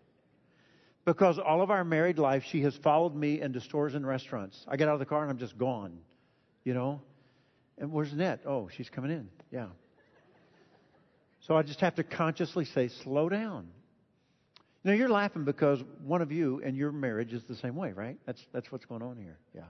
Because 1.03 1.39
all 1.39 1.61
of 1.61 1.71
our 1.71 1.83
married 1.83 2.19
life, 2.19 2.43
she 2.43 2.61
has 2.61 2.75
followed 2.77 3.15
me 3.15 3.41
into 3.41 3.59
stores 3.59 3.95
and 3.95 4.05
restaurants. 4.05 4.63
I 4.67 4.77
get 4.77 4.87
out 4.87 4.93
of 4.93 4.99
the 4.99 5.05
car 5.05 5.23
and 5.23 5.31
I'm 5.31 5.39
just 5.39 5.57
gone, 5.57 5.97
you 6.63 6.75
know? 6.75 7.01
And 7.79 7.91
where's 7.91 8.13
Net? 8.13 8.41
Oh, 8.45 8.69
she's 8.69 8.89
coming 8.89 9.09
in. 9.09 9.29
Yeah. 9.51 9.69
So 11.47 11.57
I 11.57 11.63
just 11.63 11.79
have 11.81 11.95
to 11.95 12.03
consciously 12.03 12.65
say, 12.65 12.87
slow 12.87 13.27
down. 13.27 13.67
Now 14.83 14.93
you're 14.93 15.09
laughing 15.09 15.43
because 15.43 15.83
one 16.03 16.21
of 16.21 16.31
you 16.31 16.61
and 16.63 16.75
your 16.75 16.91
marriage 16.91 17.33
is 17.33 17.43
the 17.43 17.55
same 17.55 17.75
way, 17.75 17.91
right? 17.91 18.17
That's, 18.25 18.43
that's 18.51 18.71
what's 18.71 18.85
going 18.85 19.01
on 19.01 19.17
here. 19.17 19.37
Yeah. 19.55 19.61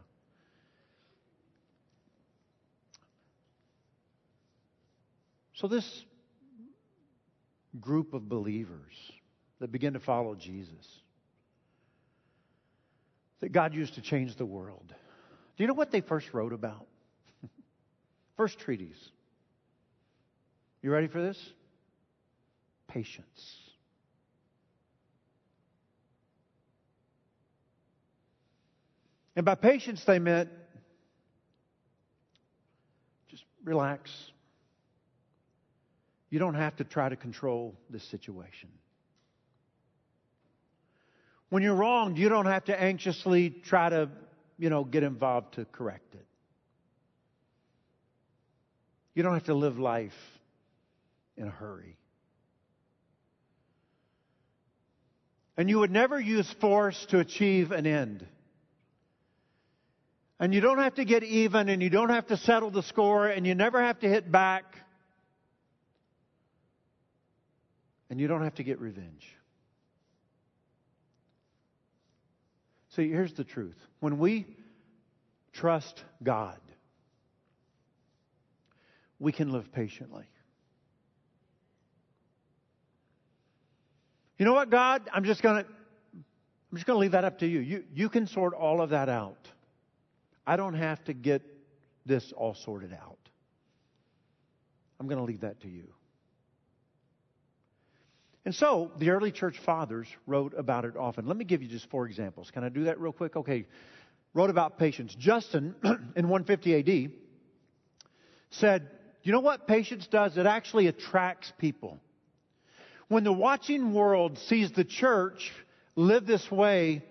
So 5.53 5.67
this 5.67 6.05
group 7.79 8.13
of 8.13 8.27
believers 8.27 8.93
that 9.59 9.71
begin 9.71 9.93
to 9.93 9.99
follow 9.99 10.35
Jesus, 10.35 10.87
that 13.41 13.51
God 13.51 13.73
used 13.73 13.95
to 13.95 14.01
change 14.01 14.35
the 14.35 14.45
world. 14.45 14.85
Do 14.87 15.63
you 15.63 15.67
know 15.67 15.73
what 15.73 15.91
they 15.91 16.01
first 16.01 16.33
wrote 16.33 16.53
about? 16.53 16.87
first 18.37 18.59
treatise. 18.59 19.11
You 20.81 20.91
ready 20.91 21.07
for 21.07 21.21
this? 21.21 21.37
Patience. 22.93 23.57
And 29.35 29.45
by 29.45 29.55
patience, 29.55 30.03
they 30.05 30.19
meant 30.19 30.49
just 33.29 33.45
relax, 33.63 34.11
you 36.29 36.37
don't 36.37 36.55
have 36.55 36.75
to 36.77 36.83
try 36.83 37.07
to 37.07 37.15
control 37.15 37.75
this 37.89 38.03
situation. 38.09 38.67
When 41.49 41.63
you're 41.63 41.75
wronged, 41.75 42.17
you 42.17 42.27
don't 42.27 42.45
have 42.45 42.65
to 42.65 42.81
anxiously 42.81 43.51
try 43.51 43.87
to, 43.89 44.09
you 44.57 44.69
know, 44.69 44.83
get 44.83 45.03
involved 45.03 45.53
to 45.53 45.63
correct 45.65 46.13
it. 46.15 46.25
You 49.15 49.23
don't 49.23 49.33
have 49.33 49.45
to 49.45 49.53
live 49.53 49.79
life 49.79 50.11
in 51.37 51.47
a 51.47 51.51
hurry. 51.51 51.97
And 55.57 55.69
you 55.69 55.79
would 55.79 55.91
never 55.91 56.19
use 56.19 56.51
force 56.59 57.05
to 57.09 57.19
achieve 57.19 57.71
an 57.71 57.85
end. 57.85 58.25
And 60.39 60.55
you 60.55 60.61
don't 60.61 60.79
have 60.79 60.95
to 60.95 61.05
get 61.05 61.23
even 61.23 61.69
and 61.69 61.83
you 61.83 61.89
don't 61.89 62.09
have 62.09 62.27
to 62.27 62.37
settle 62.37 62.71
the 62.71 62.81
score 62.81 63.27
and 63.27 63.45
you 63.45 63.53
never 63.53 63.81
have 63.81 63.99
to 63.99 64.09
hit 64.09 64.31
back. 64.31 64.63
And 68.09 68.19
you 68.19 68.27
don't 68.27 68.43
have 68.43 68.55
to 68.55 68.63
get 68.63 68.79
revenge. 68.79 69.25
See, 72.95 73.09
here's 73.09 73.33
the 73.33 73.43
truth. 73.43 73.77
When 73.99 74.17
we 74.17 74.47
trust 75.53 76.03
God, 76.23 76.59
we 79.19 79.31
can 79.31 79.51
live 79.51 79.71
patiently. 79.71 80.25
You 84.41 84.45
know 84.45 84.53
what, 84.53 84.71
God? 84.71 85.07
I'm 85.13 85.23
just 85.23 85.43
gonna 85.43 85.63
I'm 86.15 86.73
just 86.73 86.87
gonna 86.87 86.97
leave 86.97 87.11
that 87.11 87.23
up 87.23 87.37
to 87.41 87.45
you. 87.45 87.59
You 87.59 87.83
you 87.93 88.09
can 88.09 88.25
sort 88.25 88.55
all 88.55 88.81
of 88.81 88.89
that 88.89 89.07
out. 89.07 89.47
I 90.47 90.55
don't 90.55 90.73
have 90.73 91.03
to 91.03 91.13
get 91.13 91.43
this 92.07 92.33
all 92.35 92.55
sorted 92.55 92.91
out. 92.91 93.19
I'm 94.99 95.07
gonna 95.07 95.25
leave 95.25 95.41
that 95.41 95.61
to 95.61 95.67
you. 95.67 95.83
And 98.43 98.55
so 98.55 98.89
the 98.97 99.11
early 99.11 99.31
church 99.31 99.59
fathers 99.59 100.07
wrote 100.25 100.55
about 100.57 100.85
it 100.85 100.97
often. 100.97 101.27
Let 101.27 101.37
me 101.37 101.45
give 101.45 101.61
you 101.61 101.67
just 101.67 101.87
four 101.91 102.07
examples. 102.07 102.49
Can 102.49 102.63
I 102.63 102.69
do 102.69 102.85
that 102.85 102.99
real 102.99 103.13
quick? 103.13 103.35
Okay. 103.35 103.67
Wrote 104.33 104.49
about 104.49 104.79
patience. 104.79 105.13
Justin 105.13 105.75
in 106.15 106.29
150 106.29 107.05
AD 107.05 107.11
said, 108.49 108.89
You 109.21 109.33
know 109.33 109.39
what 109.39 109.67
patience 109.67 110.07
does? 110.07 110.35
It 110.35 110.47
actually 110.47 110.87
attracts 110.87 111.53
people. 111.59 111.99
When 113.11 113.25
the 113.25 113.33
watching 113.33 113.91
world 113.91 114.37
sees 114.37 114.71
the 114.71 114.85
church 114.85 115.51
live 115.97 116.25
this 116.25 116.49
way, 116.49 117.03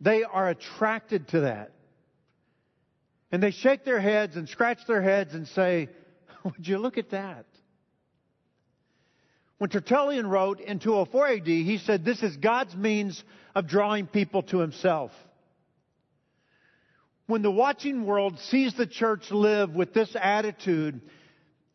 they 0.00 0.24
are 0.24 0.48
attracted 0.48 1.28
to 1.28 1.42
that. 1.42 1.70
And 3.30 3.40
they 3.40 3.52
shake 3.52 3.84
their 3.84 4.00
heads 4.00 4.34
and 4.34 4.48
scratch 4.48 4.80
their 4.88 5.00
heads 5.00 5.32
and 5.32 5.46
say, 5.46 5.90
Would 6.44 6.66
you 6.66 6.78
look 6.78 6.98
at 6.98 7.10
that? 7.10 7.46
When 9.58 9.70
Tertullian 9.70 10.26
wrote 10.26 10.58
in 10.58 10.80
204 10.80 11.28
AD, 11.28 11.46
he 11.46 11.78
said 11.78 12.04
this 12.04 12.24
is 12.24 12.36
God's 12.36 12.74
means 12.74 13.22
of 13.54 13.68
drawing 13.68 14.08
people 14.08 14.42
to 14.42 14.58
himself. 14.58 15.12
When 17.28 17.42
the 17.42 17.50
watching 17.52 18.06
world 18.06 18.40
sees 18.40 18.74
the 18.74 18.88
church 18.88 19.30
live 19.30 19.70
with 19.72 19.94
this 19.94 20.16
attitude, 20.20 21.00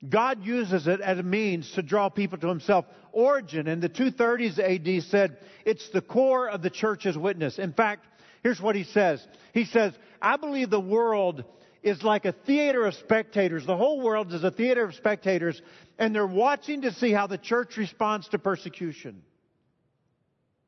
God 0.08 0.46
uses 0.46 0.88
it 0.88 1.02
as 1.02 1.20
a 1.20 1.24
means 1.24 1.70
to 1.74 1.82
draw 1.82 2.10
people 2.10 2.38
to 2.38 2.48
himself. 2.48 2.86
Origen 3.12 3.68
in 3.68 3.82
the 3.82 3.90
230s 3.90 4.58
AD 4.58 5.04
said, 5.04 5.38
it's 5.66 5.90
the 5.90 6.02
core 6.02 6.50
of 6.50 6.62
the 6.62 6.70
church's 6.70 7.18
witness. 7.18 7.60
In 7.60 7.74
fact, 7.74 8.06
here's 8.42 8.62
what 8.62 8.76
he 8.76 8.86
says. 8.86 9.26
He 9.54 9.66
says, 9.66 9.94
I 10.22 10.38
believe 10.38 10.70
the 10.70 10.80
world 10.80 11.44
is 11.84 12.02
like 12.04 12.26
a 12.26 12.32
theater 12.32 12.86
of 12.86 12.94
spectators. 12.94 13.66
The 13.66 13.76
whole 13.76 14.02
world 14.02 14.34
is 14.34 14.44
a 14.44 14.52
theater 14.52 14.84
of 14.84 14.96
spectators, 14.96 15.62
and 15.98 16.16
they're 16.16 16.26
watching 16.26 16.82
to 16.84 16.94
see 16.94 17.12
how 17.12 17.28
the 17.28 17.38
church 17.38 17.76
responds 17.78 18.30
to 18.30 18.40
persecution. 18.40 19.22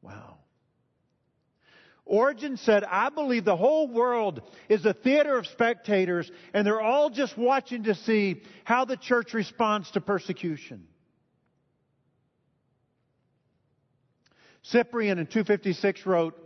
Wow. 0.02 0.38
Origen 2.06 2.58
said, 2.58 2.84
I 2.84 3.10
believe 3.10 3.46
the 3.46 3.56
whole 3.56 3.88
world 3.88 4.42
is 4.68 4.86
a 4.86 4.94
theater 4.94 5.38
of 5.38 5.48
spectators, 5.48 6.30
and 6.54 6.66
they're 6.66 6.82
all 6.82 7.10
just 7.10 7.38
watching 7.38 7.84
to 7.84 7.96
see 7.96 8.42
how 8.64 8.86
the 8.86 8.98
church 8.98 9.34
responds 9.34 9.92
to 9.92 10.02
persecution. 10.02 10.88
Cyprian 14.64 15.20
in 15.20 15.28
256 15.28 16.06
wrote, 16.06 16.38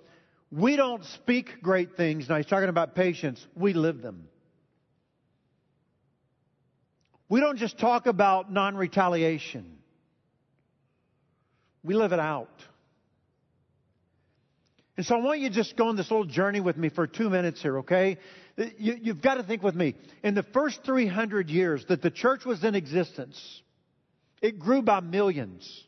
We 0.51 0.75
don't 0.75 1.03
speak 1.03 1.61
great 1.61 1.95
things. 1.95 2.29
Now 2.29 2.37
he's 2.37 2.45
talking 2.45 2.69
about 2.69 2.95
patience. 2.95 3.45
We 3.55 3.73
live 3.73 4.01
them. 4.01 4.27
We 7.27 7.39
don't 7.39 7.57
just 7.57 7.79
talk 7.79 8.05
about 8.05 8.51
non 8.51 8.75
retaliation, 8.75 9.77
we 11.83 11.95
live 11.95 12.13
it 12.13 12.19
out. 12.19 12.49
And 14.97 15.05
so 15.05 15.15
I 15.15 15.19
want 15.19 15.39
you 15.39 15.49
to 15.49 15.55
just 15.55 15.75
go 15.75 15.89
on 15.89 15.97
this 15.97 16.09
little 16.09 16.25
journey 16.25 16.61
with 16.61 16.77
me 16.77 16.89
for 16.89 17.05
two 17.05 17.29
minutes 17.29 17.61
here, 17.61 17.79
okay? 17.79 18.17
You, 18.57 18.97
you've 19.01 19.21
got 19.21 19.35
to 19.35 19.43
think 19.43 19.61
with 19.61 19.75
me. 19.75 19.95
In 20.23 20.35
the 20.35 20.43
first 20.43 20.83
300 20.85 21.49
years 21.49 21.85
that 21.89 22.01
the 22.01 22.11
church 22.11 22.45
was 22.45 22.63
in 22.63 22.75
existence, 22.75 23.61
it 24.41 24.57
grew 24.57 24.81
by 24.81 25.01
millions. 25.01 25.83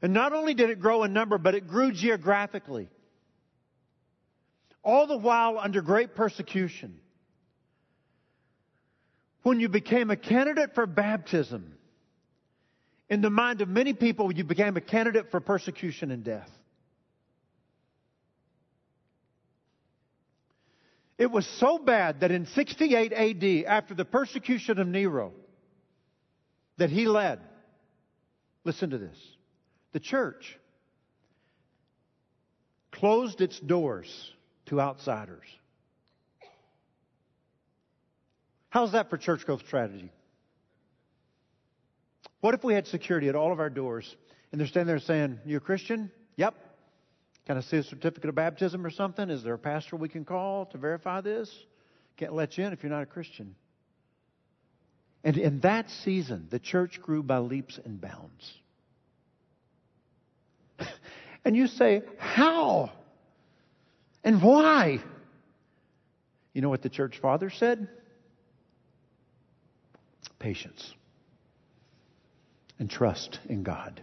And 0.00 0.14
not 0.14 0.32
only 0.32 0.54
did 0.54 0.70
it 0.70 0.80
grow 0.80 1.02
in 1.02 1.12
number, 1.12 1.36
but 1.36 1.54
it 1.54 1.68
grew 1.68 1.92
geographically. 1.92 2.88
All 4.82 5.06
the 5.06 5.18
while 5.18 5.58
under 5.58 5.82
great 5.82 6.14
persecution. 6.14 6.98
When 9.42 9.60
you 9.60 9.68
became 9.68 10.10
a 10.10 10.16
candidate 10.16 10.74
for 10.74 10.86
baptism, 10.86 11.74
in 13.10 13.20
the 13.20 13.30
mind 13.30 13.60
of 13.60 13.68
many 13.68 13.92
people, 13.92 14.32
you 14.32 14.44
became 14.44 14.76
a 14.76 14.80
candidate 14.80 15.32
for 15.32 15.40
persecution 15.40 16.12
and 16.12 16.22
death. 16.22 16.48
It 21.18 21.30
was 21.30 21.44
so 21.58 21.76
bad 21.76 22.20
that 22.20 22.30
in 22.30 22.46
68 22.46 23.12
AD, 23.12 23.64
after 23.66 23.94
the 23.94 24.06
persecution 24.06 24.78
of 24.78 24.86
Nero 24.86 25.32
that 26.78 26.88
he 26.88 27.06
led, 27.06 27.40
listen 28.64 28.90
to 28.90 28.98
this, 28.98 29.18
the 29.92 30.00
church 30.00 30.56
closed 32.92 33.40
its 33.40 33.58
doors 33.60 34.32
to 34.66 34.80
outsiders. 34.80 35.44
How's 38.70 38.92
that 38.92 39.10
for 39.10 39.18
church 39.18 39.44
growth 39.44 39.66
strategy? 39.66 40.12
What 42.40 42.54
if 42.54 42.64
we 42.64 42.74
had 42.74 42.86
security 42.86 43.28
at 43.28 43.36
all 43.36 43.52
of 43.52 43.60
our 43.60 43.70
doors 43.70 44.16
and 44.50 44.60
they're 44.60 44.68
standing 44.68 44.86
there 44.86 44.98
saying, 44.98 45.38
You 45.44 45.58
a 45.58 45.60
Christian? 45.60 46.10
Yep. 46.36 46.54
Can 47.46 47.56
I 47.56 47.60
see 47.60 47.78
a 47.78 47.82
certificate 47.82 48.28
of 48.28 48.34
baptism 48.34 48.84
or 48.84 48.90
something? 48.90 49.28
Is 49.28 49.42
there 49.42 49.54
a 49.54 49.58
pastor 49.58 49.96
we 49.96 50.08
can 50.08 50.24
call 50.24 50.66
to 50.66 50.78
verify 50.78 51.20
this? 51.20 51.52
Can't 52.16 52.32
let 52.32 52.56
you 52.56 52.64
in 52.64 52.72
if 52.72 52.82
you're 52.82 52.90
not 52.90 53.02
a 53.02 53.06
Christian. 53.06 53.54
And 55.22 55.36
in 55.36 55.60
that 55.60 55.90
season, 55.90 56.46
the 56.50 56.58
church 56.58 57.00
grew 57.02 57.22
by 57.22 57.38
leaps 57.38 57.78
and 57.84 58.00
bounds. 58.00 58.54
and 61.44 61.54
you 61.54 61.66
say, 61.66 62.02
How? 62.18 62.90
And 64.24 64.42
why? 64.42 65.00
You 66.54 66.62
know 66.62 66.68
what 66.68 66.82
the 66.82 66.88
church 66.88 67.18
father 67.18 67.50
said? 67.50 67.88
Patience 70.38 70.94
and 72.80 72.90
trust 72.90 73.38
in 73.48 73.62
God. 73.62 74.02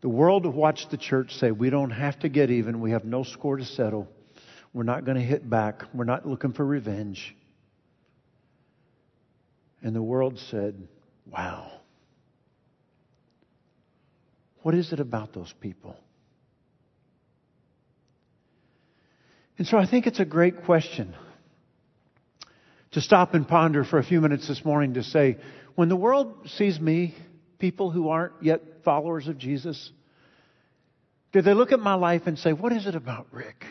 The 0.00 0.08
world 0.08 0.46
watched 0.46 0.90
the 0.90 0.96
church 0.96 1.36
say, 1.36 1.52
We 1.52 1.70
don't 1.70 1.90
have 1.90 2.18
to 2.20 2.28
get 2.28 2.50
even. 2.50 2.80
We 2.80 2.92
have 2.92 3.04
no 3.04 3.22
score 3.22 3.58
to 3.58 3.64
settle. 3.64 4.08
We're 4.72 4.84
not 4.84 5.04
going 5.04 5.18
to 5.18 5.22
hit 5.22 5.48
back. 5.48 5.82
We're 5.92 6.04
not 6.04 6.26
looking 6.26 6.52
for 6.52 6.64
revenge. 6.64 7.36
And 9.82 9.94
the 9.94 10.02
world 10.02 10.38
said, 10.50 10.88
Wow. 11.26 11.70
What 14.62 14.74
is 14.74 14.92
it 14.92 15.00
about 15.00 15.34
those 15.34 15.52
people? 15.60 15.96
And 19.58 19.66
so 19.66 19.76
I 19.76 19.84
think 19.84 20.06
it's 20.06 20.20
a 20.20 20.24
great 20.24 20.64
question 20.64 21.14
to 22.92 23.00
stop 23.00 23.34
and 23.34 23.46
ponder 23.46 23.84
for 23.84 23.98
a 23.98 24.04
few 24.04 24.20
minutes 24.20 24.48
this 24.48 24.64
morning 24.64 24.94
to 24.94 25.02
say, 25.02 25.36
when 25.74 25.88
the 25.88 25.96
world 25.96 26.48
sees 26.56 26.80
me, 26.80 27.14
people 27.58 27.90
who 27.90 28.08
aren't 28.08 28.32
yet 28.42 28.62
followers 28.84 29.28
of 29.28 29.38
Jesus, 29.38 29.92
do 31.32 31.42
they 31.42 31.54
look 31.54 31.72
at 31.72 31.78
my 31.78 31.94
life 31.94 32.22
and 32.26 32.38
say, 32.38 32.52
what 32.52 32.72
is 32.72 32.86
it 32.86 32.94
about 32.94 33.28
Rick? 33.30 33.64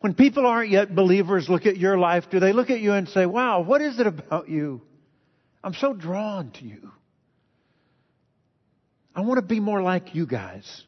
When 0.00 0.14
people 0.14 0.46
aren't 0.46 0.70
yet 0.70 0.94
believers 0.94 1.48
look 1.48 1.64
at 1.66 1.76
your 1.76 1.96
life, 1.96 2.24
do 2.28 2.40
they 2.40 2.52
look 2.52 2.70
at 2.70 2.80
you 2.80 2.92
and 2.92 3.08
say, 3.08 3.24
wow, 3.24 3.60
what 3.60 3.80
is 3.80 4.00
it 4.00 4.08
about 4.08 4.48
you? 4.48 4.82
I'm 5.62 5.74
so 5.74 5.92
drawn 5.92 6.50
to 6.52 6.64
you. 6.64 6.90
I 9.14 9.20
want 9.20 9.38
to 9.38 9.42
be 9.46 9.60
more 9.60 9.80
like 9.80 10.14
you 10.14 10.26
guys. 10.26 10.84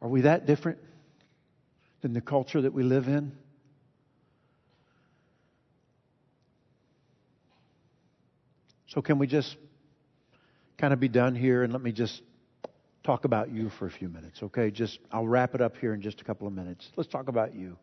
Are 0.00 0.08
we 0.08 0.22
that 0.22 0.46
different 0.46 0.78
than 2.02 2.12
the 2.12 2.20
culture 2.20 2.60
that 2.62 2.72
we 2.72 2.82
live 2.82 3.08
in? 3.08 3.32
So, 8.88 9.02
can 9.02 9.18
we 9.18 9.26
just 9.26 9.56
kind 10.78 10.92
of 10.92 11.00
be 11.00 11.08
done 11.08 11.34
here 11.34 11.62
and 11.62 11.72
let 11.72 11.82
me 11.82 11.92
just 11.92 12.22
talk 13.02 13.24
about 13.24 13.50
you 13.50 13.70
for 13.70 13.86
a 13.86 13.90
few 13.90 14.08
minutes, 14.08 14.42
okay? 14.42 14.70
Just 14.70 14.98
I'll 15.12 15.26
wrap 15.26 15.54
it 15.54 15.60
up 15.60 15.76
here 15.76 15.94
in 15.94 16.00
just 16.00 16.20
a 16.20 16.24
couple 16.24 16.46
of 16.46 16.52
minutes. 16.52 16.88
Let's 16.96 17.08
talk 17.08 17.28
about 17.28 17.54
you. 17.54 17.76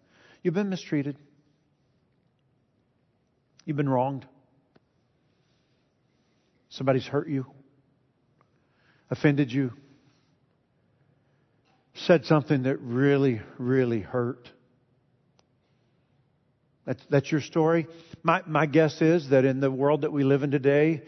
You've 0.43 0.53
been 0.53 0.69
mistreated. 0.69 1.17
You've 3.65 3.77
been 3.77 3.89
wronged. 3.89 4.25
Somebody's 6.69 7.05
hurt 7.05 7.29
you, 7.29 7.45
offended 9.11 9.51
you, 9.51 9.73
said 11.93 12.25
something 12.25 12.63
that 12.63 12.77
really, 12.77 13.41
really 13.57 14.01
hurt. 14.01 14.49
That's, 16.85 17.01
that's 17.09 17.31
your 17.31 17.41
story. 17.41 17.87
My, 18.23 18.41
my 18.45 18.65
guess 18.65 19.01
is 19.01 19.29
that 19.29 19.45
in 19.45 19.59
the 19.59 19.71
world 19.71 20.01
that 20.01 20.11
we 20.11 20.23
live 20.23 20.43
in 20.43 20.51
today, 20.51 21.03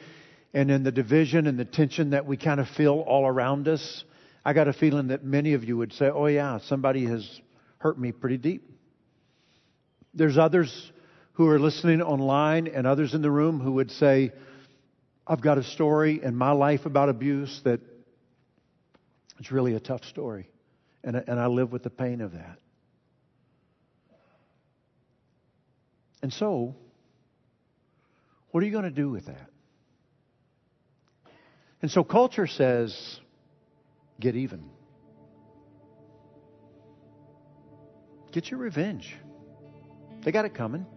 and 0.55 0.71
in 0.71 0.83
the 0.83 0.91
division 0.91 1.47
and 1.47 1.59
the 1.59 1.65
tension 1.65 2.11
that 2.11 2.25
we 2.25 2.37
kind 2.37 2.61
of 2.61 2.67
feel 2.69 3.03
all 3.05 3.27
around 3.27 3.67
us, 3.67 4.05
I 4.45 4.53
got 4.53 4.69
a 4.69 4.73
feeling 4.73 5.09
that 5.09 5.23
many 5.23 5.53
of 5.53 5.65
you 5.65 5.75
would 5.77 5.91
say, 5.91 6.05
Oh, 6.05 6.27
yeah, 6.27 6.59
somebody 6.59 7.05
has 7.07 7.27
hurt 7.79 7.99
me 7.99 8.13
pretty 8.13 8.37
deep. 8.37 8.63
There's 10.13 10.37
others 10.37 10.91
who 11.33 11.49
are 11.49 11.59
listening 11.59 12.01
online 12.01 12.67
and 12.67 12.87
others 12.87 13.13
in 13.13 13.21
the 13.21 13.29
room 13.29 13.59
who 13.59 13.73
would 13.73 13.91
say, 13.91 14.31
I've 15.27 15.41
got 15.41 15.57
a 15.57 15.63
story 15.63 16.23
in 16.23 16.35
my 16.35 16.51
life 16.51 16.85
about 16.85 17.09
abuse 17.09 17.59
that 17.65 17.81
it's 19.37 19.51
really 19.51 19.75
a 19.75 19.79
tough 19.81 20.05
story. 20.05 20.47
And, 21.05 21.15
and 21.15 21.39
I 21.39 21.45
live 21.45 21.71
with 21.71 21.83
the 21.83 21.91
pain 21.91 22.19
of 22.19 22.31
that. 22.33 22.57
And 26.23 26.33
so, 26.33 26.75
what 28.49 28.63
are 28.63 28.65
you 28.65 28.71
going 28.71 28.85
to 28.85 28.89
do 28.89 29.11
with 29.11 29.27
that? 29.27 29.49
And 31.83 31.91
so 31.91 32.03
culture 32.03 32.47
says, 32.47 33.19
get 34.19 34.35
even. 34.35 34.63
Get 38.31 38.49
your 38.49 38.59
revenge. 38.59 39.15
They 40.23 40.31
got 40.31 40.45
it 40.45 40.55
coming. 40.55 40.87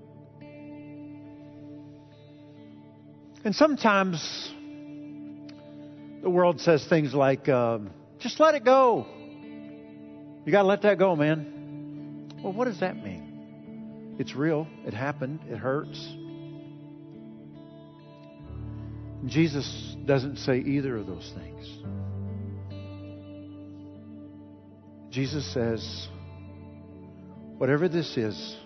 And 3.44 3.54
sometimes 3.54 4.50
the 6.22 6.30
world 6.30 6.62
says 6.62 6.86
things 6.86 7.12
like, 7.12 7.50
um, 7.50 7.90
just 8.18 8.40
let 8.40 8.54
it 8.54 8.64
go. 8.64 9.06
You 10.48 10.52
got 10.52 10.62
to 10.62 10.68
let 10.68 10.80
that 10.80 10.98
go, 10.98 11.14
man. 11.14 12.32
Well, 12.42 12.54
what 12.54 12.64
does 12.64 12.80
that 12.80 12.96
mean? 12.96 14.16
It's 14.18 14.34
real. 14.34 14.66
It 14.86 14.94
happened. 14.94 15.40
It 15.46 15.58
hurts. 15.58 15.98
Jesus 19.26 19.94
doesn't 20.06 20.36
say 20.38 20.60
either 20.60 20.96
of 20.96 21.06
those 21.06 21.30
things. 21.36 21.68
Jesus 25.10 25.52
says, 25.52 26.08
whatever 27.58 27.86
this 27.86 28.16
is 28.16 28.56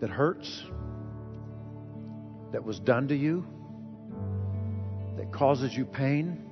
that 0.00 0.10
hurts, 0.10 0.62
that 2.52 2.62
was 2.62 2.78
done 2.78 3.08
to 3.08 3.16
you, 3.16 3.44
that 5.16 5.32
causes 5.32 5.74
you 5.74 5.86
pain, 5.86 6.51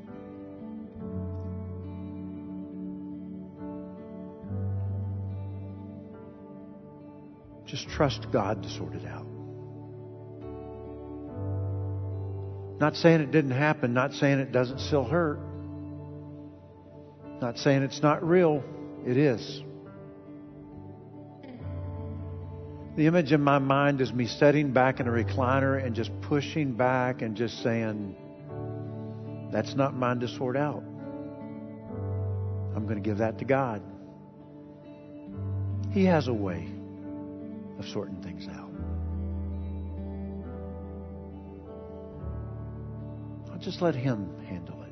Just 7.70 7.88
trust 7.88 8.26
God 8.32 8.64
to 8.64 8.68
sort 8.68 8.94
it 8.94 9.06
out. 9.06 9.26
Not 12.80 12.96
saying 12.96 13.20
it 13.20 13.30
didn't 13.30 13.52
happen, 13.52 13.94
not 13.94 14.12
saying 14.12 14.40
it 14.40 14.50
doesn't 14.50 14.80
still 14.80 15.04
hurt, 15.04 15.38
not 17.40 17.58
saying 17.58 17.82
it's 17.84 18.02
not 18.02 18.26
real. 18.26 18.64
It 19.06 19.16
is. 19.16 19.62
The 22.96 23.06
image 23.06 23.30
in 23.30 23.40
my 23.40 23.60
mind 23.60 24.00
is 24.00 24.12
me 24.12 24.26
sitting 24.26 24.72
back 24.72 24.98
in 24.98 25.06
a 25.06 25.10
recliner 25.10 25.82
and 25.82 25.94
just 25.94 26.10
pushing 26.22 26.72
back 26.72 27.22
and 27.22 27.36
just 27.36 27.62
saying, 27.62 28.16
That's 29.52 29.76
not 29.76 29.94
mine 29.94 30.18
to 30.20 30.28
sort 30.28 30.56
out. 30.56 30.82
I'm 32.74 32.84
going 32.84 33.00
to 33.00 33.08
give 33.08 33.18
that 33.18 33.38
to 33.38 33.44
God. 33.44 33.80
He 35.92 36.04
has 36.06 36.26
a 36.26 36.34
way 36.34 36.68
of 37.80 37.86
sorting 37.86 38.22
things 38.22 38.46
out. 38.46 38.70
I'll 43.50 43.58
just 43.58 43.80
let 43.80 43.94
Him 43.94 44.28
handle 44.44 44.82
it. 44.82 44.90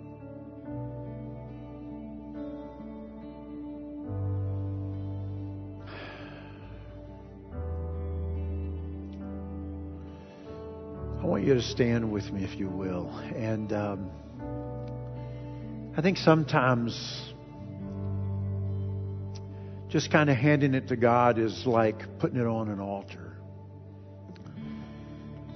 I 11.21 11.27
want 11.27 11.45
you 11.45 11.53
to 11.55 11.63
stand 11.63 12.11
with 12.11 12.33
me, 12.33 12.43
if 12.43 12.59
you 12.59 12.69
will. 12.69 13.11
And 13.37 13.71
um, 13.75 14.11
I 15.95 16.01
think 16.01 16.17
sometimes 16.17 17.35
just 19.89 20.11
kind 20.11 20.29
of 20.29 20.37
handing 20.37 20.75
it 20.75 20.89
to 20.89 20.97
God 20.97 21.39
is 21.39 21.67
like 21.67 22.19
putting 22.19 22.39
it 22.39 22.47
on 22.47 22.69
an 22.69 22.81
altar. 22.81 23.37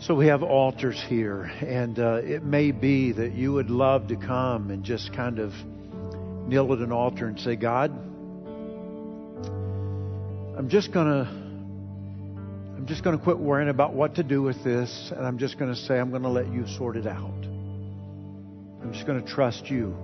So 0.01 0.14
we 0.14 0.27
have 0.29 0.42
altars 0.42 1.01
here, 1.09 1.42
and 1.45 1.99
uh, 1.99 2.21
it 2.25 2.42
may 2.42 2.73
be 2.73 3.12
that 3.12 3.35
you 3.35 3.53
would 3.53 3.71
love 3.71 4.09
to 4.09 4.16
come 4.16 4.71
and 4.71 4.83
just 4.83 5.12
kind 5.12 5.38
of 5.38 5.53
kneel 6.49 6.73
at 6.73 6.81
an 6.81 6.90
altar 6.90 7.29
and 7.29 7.38
say, 7.38 7.55
God, 7.57 7.92
I'm 10.59 10.68
just 10.68 10.92
to 10.92 11.29
I'm 12.83 12.87
just 12.88 13.05
going 13.05 13.16
to 13.16 13.23
quit 13.23 13.38
worrying 13.38 13.68
about 13.68 13.92
what 13.95 14.16
to 14.16 14.25
do 14.25 14.42
with 14.42 14.64
this, 14.64 15.12
and 15.14 15.25
I'm 15.25 15.38
just 15.38 15.57
going 15.57 15.73
to 15.73 15.81
say, 15.81 16.01
I'm 16.01 16.11
going 16.11 16.23
to 16.25 16.29
let 16.29 16.53
you 16.53 16.66
sort 16.66 16.97
it 16.97 17.07
out. 17.07 17.45
I'm 18.83 18.92
just 18.92 19.07
going 19.07 19.23
to 19.23 19.29
trust 19.29 19.71
you 19.71 19.95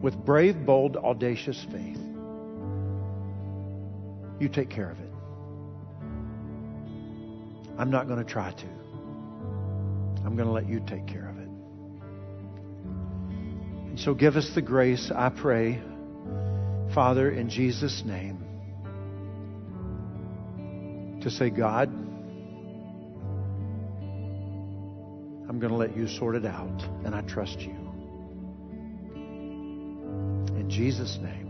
with 0.00 0.14
brave, 0.14 0.64
bold, 0.64 0.96
audacious 0.96 1.66
faith. 1.72 1.98
You 4.40 4.48
take 4.48 4.70
care 4.70 4.90
of 4.90 4.98
it. 4.98 5.12
I'm 7.78 7.90
not 7.90 8.08
going 8.08 8.24
to 8.24 8.30
try 8.30 8.50
to. 8.50 8.66
I'm 10.24 10.34
going 10.34 10.48
to 10.48 10.52
let 10.52 10.66
you 10.66 10.80
take 10.80 11.06
care 11.06 11.28
of 11.28 11.36
it. 11.38 11.48
And 13.90 14.00
so 14.00 14.14
give 14.14 14.36
us 14.36 14.50
the 14.54 14.62
grace, 14.62 15.10
I 15.14 15.28
pray, 15.28 15.82
Father, 16.94 17.30
in 17.30 17.50
Jesus' 17.50 18.02
name, 18.04 18.38
to 21.22 21.30
say, 21.30 21.50
God, 21.50 21.88
I'm 25.48 25.58
going 25.58 25.70
to 25.70 25.76
let 25.76 25.96
you 25.96 26.08
sort 26.08 26.36
it 26.36 26.46
out, 26.46 26.82
and 27.04 27.14
I 27.14 27.20
trust 27.22 27.60
you. 27.60 27.76
In 30.56 30.68
Jesus' 30.70 31.18
name. 31.20 31.49